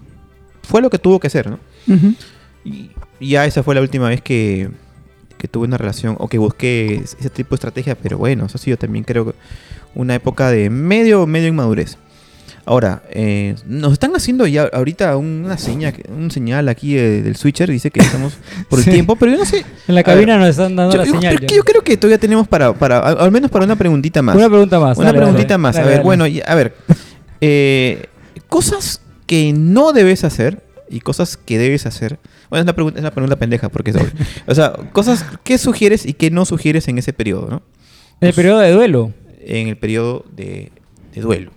[0.70, 1.58] fue lo que tuvo que hacer, ¿no?
[2.64, 2.90] Y
[3.22, 4.70] y ya esa fue la última vez que,
[5.36, 7.94] que tuve una relación o que busqué es- ese tipo de estrategia.
[7.94, 9.34] Pero bueno, eso ha sido también creo
[9.94, 11.98] una época de medio, medio inmadurez.
[12.64, 17.68] Ahora, eh, nos están haciendo ya ahorita una señal, un señal aquí eh, del switcher,
[17.70, 18.34] dice que estamos
[18.70, 18.90] por el Sí.
[18.92, 19.64] tiempo, pero yo no sé.
[19.88, 21.36] En la cabina ver, nos están dando Yo, la yo- señal.
[21.40, 24.34] pero yo creo que todavía tenemos para, para al menos para una preguntita más.
[24.36, 24.96] Una pregunta más.
[24.96, 25.58] Una dale, preguntita dale.
[25.58, 25.74] más.
[25.76, 26.74] Dale, a ver, bueno, a ver.
[27.40, 28.06] eh,
[28.48, 29.00] cosas
[29.30, 32.18] que no debes hacer y cosas que debes hacer.
[32.48, 34.10] Bueno, es la pregunta, es la pregunta pendeja, porque es obvio.
[34.48, 37.62] O sea, cosas que sugieres y que no sugieres en ese periodo, ¿no?
[38.20, 39.12] En el periodo de duelo.
[39.46, 40.72] En el periodo de,
[41.14, 41.52] de duelo.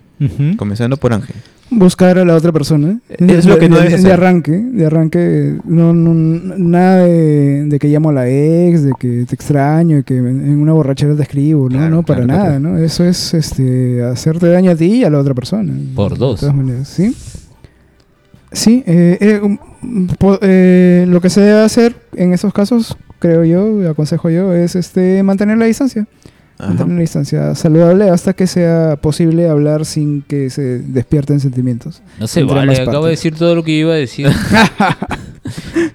[0.56, 1.34] Comenzando por Ángel.
[1.70, 3.00] Buscar a la otra persona.
[3.08, 4.20] Es lo que no de, debes de hacer.
[4.20, 6.14] arranque, de arranque, no, no-
[6.56, 10.60] nada de, de que llamo a la ex, de que te extraño, de que en
[10.60, 12.76] una borrachera te escribo, no, Claro, no, para claro, nada, claro.
[12.76, 12.78] ¿no?
[12.78, 15.74] Eso es este hacerte daño a ti y a la otra persona.
[15.96, 16.40] Por De dos.
[16.40, 17.12] todas maneras, ¿sí?
[18.54, 19.58] Sí, eh, eh, um,
[20.40, 25.22] eh, lo que se debe hacer en esos casos, creo yo, aconsejo yo, es este
[25.22, 26.06] mantener la distancia.
[26.56, 26.68] Ajá.
[26.68, 32.00] Mantener la distancia saludable hasta que sea posible hablar sin que se despierten sentimientos.
[32.20, 33.18] No se Entre vale, acabo de partes.
[33.18, 34.28] decir todo lo que iba a decir.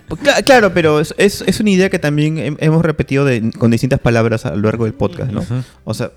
[0.08, 3.52] Pues cla- Claro, pero es, es- es una idea que también hem- hemos repetido de-
[3.58, 5.44] con distintas palabras a lo largo del podcast, ¿no?
[5.86, 6.12] O sea,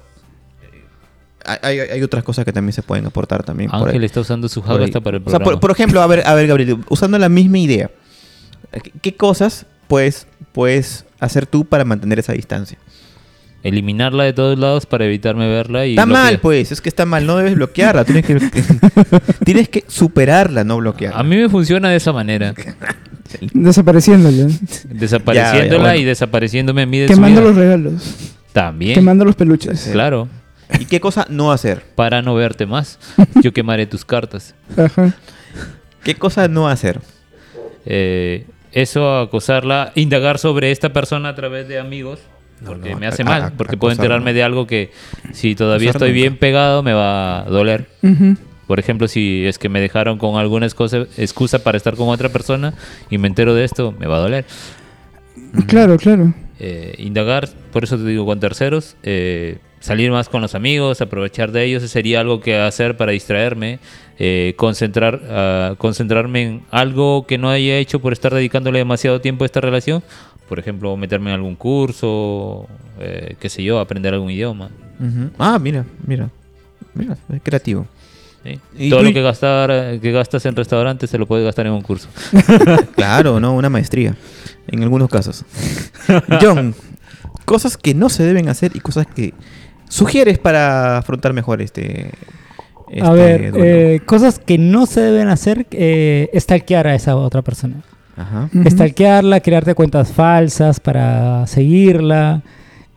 [1.45, 3.71] hay, otras cosas que también se pueden aportar también.
[3.71, 3.89] por.
[3.89, 4.91] Ángel está usando su Por jaula ahí.
[4.91, 5.61] hasta para el O sea, programa.
[5.61, 7.91] por, por ejemplo, a ver, a ver, Gabriel, usando la misma idea,
[8.83, 12.79] ¿qué, qué cosas puedes, puedes hacer tú para mantener esa distancia?
[13.65, 15.91] Eliminarla de todos lados para evitarme verla y...
[15.91, 16.25] está bloquear.
[16.25, 18.35] mal, pues, es que está mal, no debes bloquearla, tienes que,
[19.45, 21.21] tienes que superarla, no bloquearla.
[21.21, 22.55] A mí me funciona de esa manera.
[23.55, 24.49] Desapareciéndola
[25.33, 25.95] Ya, ya, bueno.
[25.95, 27.49] y desapareciéndome a mí de su quemando vida.
[27.51, 28.15] los regalos,
[28.53, 28.95] También.
[28.95, 29.89] quemando los peluches.
[29.93, 30.29] Claro.
[30.81, 31.83] ¿Y qué cosa no hacer?
[31.95, 32.99] Para no verte más.
[33.43, 34.55] Yo quemaré tus cartas.
[34.77, 35.15] Ajá.
[36.05, 37.01] ¿Qué cosa no hacer?
[37.87, 42.21] Eh, eso, acosarla, indagar sobre esta persona a través de amigos.
[42.65, 43.43] Porque no, me hace a- mal.
[43.43, 44.35] a- porque puedo enterarme no.
[44.37, 44.93] de algo que
[45.33, 46.21] si todavía Acosar estoy nunca.
[46.23, 47.89] bien pegado me va a doler.
[48.69, 52.29] Por ejemplo, si es que me dejaron con alguna excusa, excusa para estar con otra
[52.29, 52.73] persona
[53.11, 54.45] y me entero de esto, me va a doler.
[55.67, 56.33] Claro, claro.
[56.61, 61.51] Eh, indagar, por eso te digo, con terceros, eh, salir más con los amigos, aprovechar
[61.51, 63.81] de ellos, sería algo que hacer para distraerme,
[64.19, 69.45] eh, concentrar, ah, concentrarme en algo que no haya hecho por estar dedicándole demasiado tiempo
[69.45, 70.03] a esta relación.
[70.49, 72.69] Por ejemplo, meterme en algún curso,
[73.01, 74.71] eh, qué sé yo, aprender algún idioma.
[75.37, 76.31] Ah, mira, mira.
[76.95, 77.87] Mira, es creativo.
[78.45, 78.61] ¿sí?
[78.79, 81.83] ¿Y Todo lo que, gastar, que gastas en restaurantes se lo puedes gastar en un
[81.83, 82.09] curso.
[82.95, 83.55] Claro, ¿no?
[83.55, 84.15] Una maestría.
[84.69, 85.45] En algunos casos.
[86.41, 86.75] John,
[87.45, 89.35] cosas que no se deben hacer y cosas que
[89.93, 92.11] sugieres para afrontar mejor este.
[92.89, 93.65] a este ver, duelo.
[93.65, 97.77] eh, cosas que no se deben hacer, eh, stalkear a esa otra persona.
[98.17, 98.49] Ajá.
[98.55, 98.69] Ujú.
[98.71, 102.43] Stalkearla, crearte cuentas falsas para seguirla,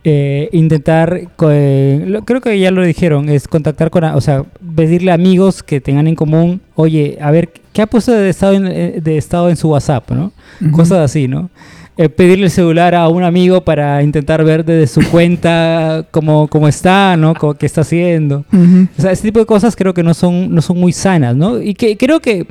[0.04, 4.20] eh, intentar, co- eh, lo- creo que ya lo dijeron, es contactar con, a- o
[4.20, 4.44] sea,
[4.76, 8.52] pedirle a amigos que tengan en común, oye, a ver, ¿qué ha puesto de estado
[8.54, 10.32] en, eh, de estado en su WhatsApp, no?
[10.60, 10.70] Ujú.
[10.72, 11.50] Cosas así, ¿no?
[11.98, 16.68] Eh, pedirle el celular a un amigo para intentar ver desde su cuenta cómo, cómo
[16.68, 17.34] está, ¿no?
[17.34, 18.44] Co- ¿Qué está haciendo?
[18.52, 18.86] Ujú.
[18.98, 21.62] O sea, ese tipo de cosas creo que no son, no son muy sanas, ¿no?
[21.62, 22.46] Y que creo que,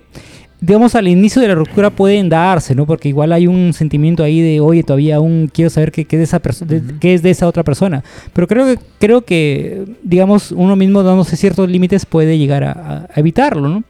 [0.62, 2.88] digamos, al inicio de la ruptura pueden darse, ¿no?
[2.88, 6.24] Porque igual hay un sentimiento ahí de, oye, todavía aún quiero saber qué, qué de
[6.24, 8.04] esa de- qué es de esa otra persona.
[8.34, 13.08] Pero creo que, creo que digamos, uno mismo dándose ciertos límites puede llegar a, a-
[13.20, 13.84] evitarlo, ¿no?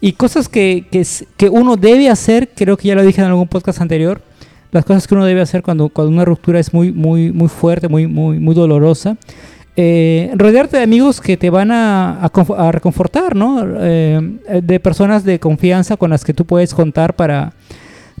[0.00, 1.04] Y cosas que, que,
[1.36, 4.22] que uno debe hacer, creo que ya lo dije en algún podcast anterior,
[4.70, 7.88] las cosas que uno debe hacer cuando, cuando una ruptura es muy, muy, muy fuerte,
[7.88, 9.16] muy, muy, muy dolorosa.
[9.76, 13.64] Eh, rodearte de amigos que te van a, a confo- a reconfortar, ¿no?
[13.80, 17.52] Eh, de personas de confianza con las que tú puedes contar para,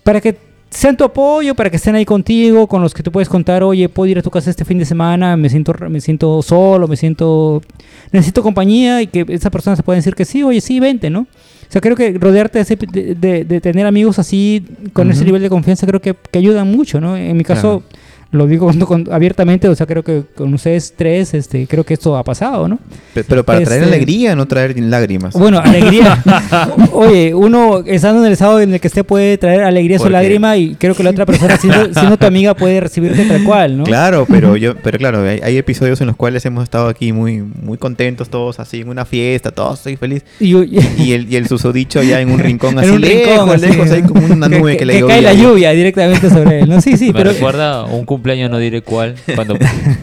[0.04, 0.36] para que
[0.70, 3.88] sean tu apoyo, para que estén ahí contigo, con los que tú puedes contar, oye,
[3.88, 6.96] puedo ir a tu casa este fin de semana, me siento, me siento solo, me
[6.96, 7.62] siento,
[8.12, 11.20] necesito compañía y que esa persona se pueda decir que sí, oye, sí, vente, ¿no?
[11.20, 15.24] O sea, creo que rodearte de, ese- de, de- de tener amigos así, con ese
[15.24, 17.16] nivel de confianza, creo que, que ayudan mucho, ¿no?
[17.16, 17.82] En mi caso,
[18.30, 21.94] lo digo con- con- abiertamente, o sea, creo que con ustedes tres, este, creo que
[21.94, 22.78] esto ha pasado, ¿no?
[23.14, 25.34] Pe- Pero para traer este- alegría, no traer lágrimas.
[25.34, 26.22] Bueno, alegría.
[26.92, 30.10] Oye, uno estando en el estado en el que esté puede traer alegría a su
[30.10, 33.78] lágrima y creo que la otra persona, siendo, siendo tu amiga, puede recibirte tal cual,
[33.78, 33.84] ¿no?
[33.84, 37.38] Claro, pero yo, pero claro, hay, hay episodios en los cuales hemos estado aquí muy,
[37.42, 40.22] muy contentos todos, así en una fiesta, todos estoy feliz.
[40.40, 43.28] Y, y- Y el, y el susodicho allá en un rincón en así un lejos,
[43.30, 46.68] rincón, así, lejos, ahí como una nube que, le cae la lluvia directamente sobre él,
[46.68, 46.80] ¿no?
[46.80, 49.56] Sí, sí, Me pero, recuerda un cumpleaños, no diré cuál, cuando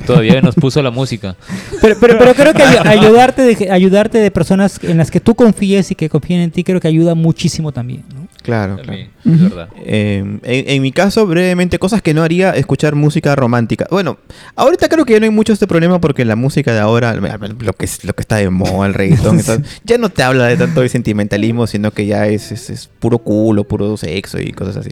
[0.06, 1.36] todavía nos puso la música.
[1.82, 5.36] pero, pero, pero creo que ay- ayudarte de, ayudarte de personas en las que tú
[5.36, 8.28] confíes y que confíen en ti, creo que ayuda muchísimo también, ¿no?
[8.42, 9.00] Claro, claro.
[9.26, 9.70] Es verdad.
[9.78, 13.88] Eh, en, en mi caso, brevemente, cosas que no haría, escuchar música romántica.
[13.90, 14.18] Bueno,
[14.56, 17.74] ahorita creo que ya no hay mucho este problema porque la música de ahora, lo
[17.74, 20.58] que, es, lo que está de moda, el reggaetón, tal, ya no te habla de
[20.58, 24.78] tanto de sentimentalismo, sino que ya es, es, es puro culo, puro sexo y cosas
[24.78, 24.92] así.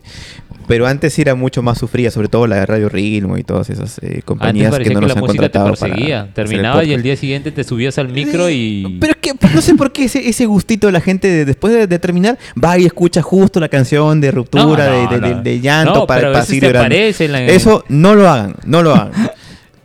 [0.66, 3.70] Pero antes sí era mucho más sufrida, sobre todo la de Radio Ritmo y todas
[3.70, 5.94] esas eh, Antes compañías que parecía no que, nos la han música te contratado para
[5.94, 6.32] perseguía.
[6.34, 8.98] Terminaba y el día siguiente te subías al micro y...
[9.02, 11.74] Pero es que no sé por qué ese, ese gustito de la gente de- después
[11.74, 15.42] de, de terminar va y escucha justo la canción de ruptura, No, de, no, de-
[15.44, 19.12] de- llanto para, en la- Eso no lo hagan, no lo hagan.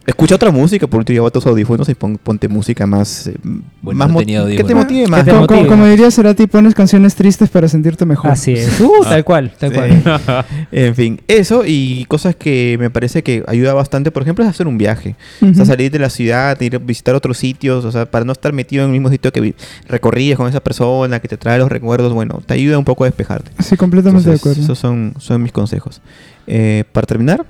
[0.09, 3.35] Escucha otra música, por último lleva tus audífonos y pon- ponte música más, eh,
[3.83, 5.23] Bueno, más no tenía que te motive más.
[5.23, 5.59] te Como, motive.
[5.61, 8.31] como- como diría Cerati, pones canciones tristes para sentirte mejor.
[8.31, 8.81] Así es.
[8.81, 9.75] Uh, tal cual, tal Sí.
[9.77, 10.45] cual.
[10.73, 14.67] En fin, eso y cosas que me parece que ayuda bastante, por ejemplo, es hacer
[14.67, 15.15] un viaje.
[15.43, 18.33] O sea, salir de la ciudad, ir a visitar otros sitios, o sea, para no
[18.33, 19.55] estar metido en el mismo sitio que
[19.89, 23.09] recorrías con esa persona, que te trae los recuerdos, bueno, te ayuda un poco a
[23.09, 23.51] despejarte.
[23.63, 24.63] Sí, completamente Entonces, de acuerdo.
[24.63, 26.01] Esos son, son mis consejos.
[26.47, 27.45] Eh, para terminar,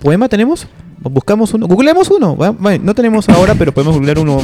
[0.00, 0.66] ¿poema tenemos?
[1.00, 1.66] Buscamos uno.
[1.66, 2.34] Googleamos uno.
[2.36, 4.38] Bueno, no tenemos ahora, pero podemos googlear uno,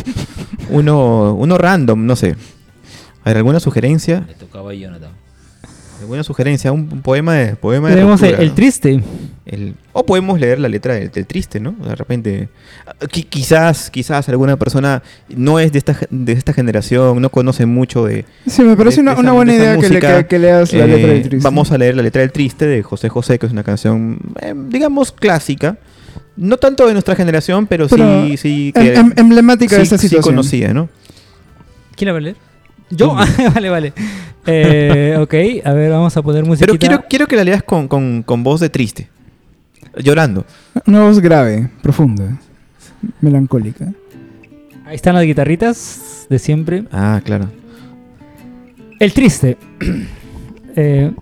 [0.70, 2.36] uno, uno random, no sé.
[3.24, 4.24] A ver, ¿alguna sugerencia?
[4.28, 5.10] Le tocaba a Jonathan.
[6.00, 6.70] ¿Alguna sugerencia?
[6.72, 8.54] Un, un poema de poema de Tenemos el, ruptura, el ¿no?
[8.54, 9.00] triste.
[9.46, 11.72] El- o podemos leer la letra del, del triste, ¿no?
[11.72, 12.48] De repente,
[12.86, 15.02] ah, qui- quizás, quizás alguna persona
[15.34, 19.02] no es de esta, de esta generación, no conoce mucho de, Sí, me parece de-
[19.02, 21.12] una, de esa- una buena idea que, le- música, que- que leas la eh, letra
[21.12, 21.44] del triste.
[21.44, 24.52] Vamos a leer la letra del triste de José José, que es una canción, eh,
[24.68, 25.78] digamos, clásica.
[26.36, 29.84] No tanto de nuestra generación, pero, Pero sí, sí, Em- que em- emblemática de sí-
[29.84, 30.34] esta sí situación.
[30.34, 30.88] conocía, ¿no?
[31.96, 32.36] ¿Quién la va a leer?
[32.90, 33.14] Yo.
[33.54, 33.92] Vale, vale.
[34.46, 35.34] Eh, ok,
[35.66, 36.66] a ver, vamos a poner música.
[36.66, 39.08] Pero quiero, quiero que la leas con, con, con voz de triste,
[39.96, 40.44] llorando.
[40.86, 42.38] Una voz grave, profunda,
[43.20, 43.92] melancólica.
[44.86, 46.84] Ahí están las guitarritas de siempre.
[46.92, 47.48] Ah, claro.
[49.00, 49.56] El triste.
[50.76, 51.12] Eh,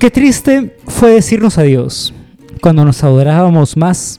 [0.00, 2.12] qué triste fue decirnos adiós
[2.66, 4.18] cuando nos adorábamos más.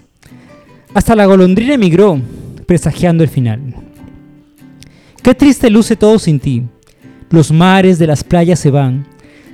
[0.93, 2.17] Hasta la golondrina emigró,
[2.65, 3.75] presagiando el final.
[5.21, 6.63] Qué triste luce todo sin ti.
[7.29, 9.05] Los mares de las playas se van,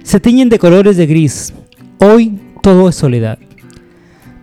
[0.03, 1.55] se tiñen de colores de gris.
[1.97, 3.39] Hoy todo es soledad.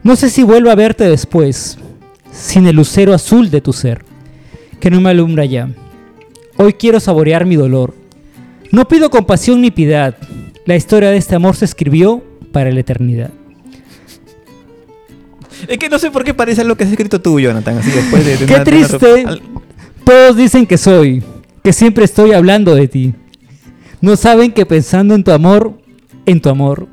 [0.02, 1.78] No sé si vuelvo a verte después.
[2.32, 4.04] sin el lucero azul de tu ser,
[4.80, 5.68] que no me alumbra ya.
[6.56, 7.94] Hoy quiero saborear mi dolor.
[8.72, 10.16] No pido compasión ni piedad.
[10.66, 13.30] La historia de este amor se escribió para la eternidad.
[15.68, 18.24] Es que no sé por qué parece algo que has escrito tú, Jonathan, así después
[18.24, 18.36] de...
[18.36, 19.24] de Qué una- de una- triste.
[20.04, 21.22] Todos dicen que soy,
[21.62, 23.14] que siempre estoy hablando de ti.
[24.00, 25.74] No saben que pensando en tu amor,
[26.26, 26.88] en tu amor,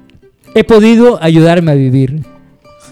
[0.53, 2.23] he podido ayudarme a vivir.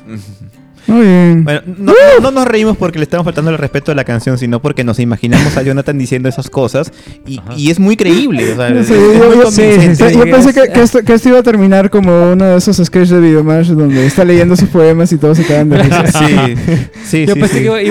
[0.88, 1.44] Muy bien.
[1.44, 4.38] Bueno, no, no- no nos reímos porque le estamos faltando el respeto a la canción,
[4.38, 6.92] sino porque nos imaginamos a Jonathan diciendo esas cosas
[7.26, 8.54] y, y es muy creíble.
[8.54, 11.04] O sea, No es- sé, es yo, sí, sí, yo sí, pensé que, que esto,
[11.04, 14.56] que esto iba a terminar como uno de esos sketches de Videomash donde está leyendo
[14.56, 16.06] sus poemas y todos se cagan de risa.
[16.08, 16.26] Sí,
[17.06, 17.60] sí, Yo sí, pensé sí.
[17.60, 17.82] que iba- a-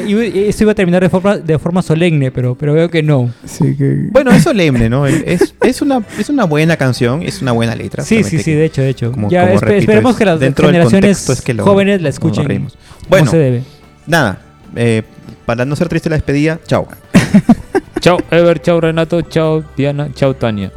[0.00, 3.30] iba- esto iba a terminar de forma, de forma solemne, pero, pero veo que no.
[3.44, 4.08] Sí, que...
[4.10, 5.06] Bueno, es solemne, ¿no?
[5.06, 8.04] Es, es, una, es una buena canción, es una buena letra.
[8.04, 9.12] Sí, sí, sí, de hecho, de hecho.
[9.12, 11.54] como- ya como espe- repito, esperemos es que las dentro del generaciones contexto es que
[11.54, 12.08] lo- jóvenes la
[12.44, 12.78] nos reímos.
[13.08, 13.62] Bueno, se debe.
[14.06, 14.38] nada.
[14.76, 15.02] eh,
[15.46, 16.88] para no ser triste la despedida, chao.
[18.00, 20.70] Chao, Ever, chao, Renato, chao, Diana, chao, Tania.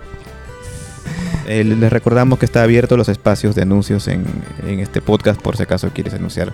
[1.46, 4.24] Eh, les recordamos que está abierto los espacios de anuncios en,
[4.66, 6.54] en este podcast por si acaso quieres anunciar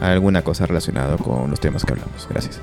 [0.00, 2.26] alguna cosa relacionada con los temas que hablamos.
[2.28, 2.60] Gracias.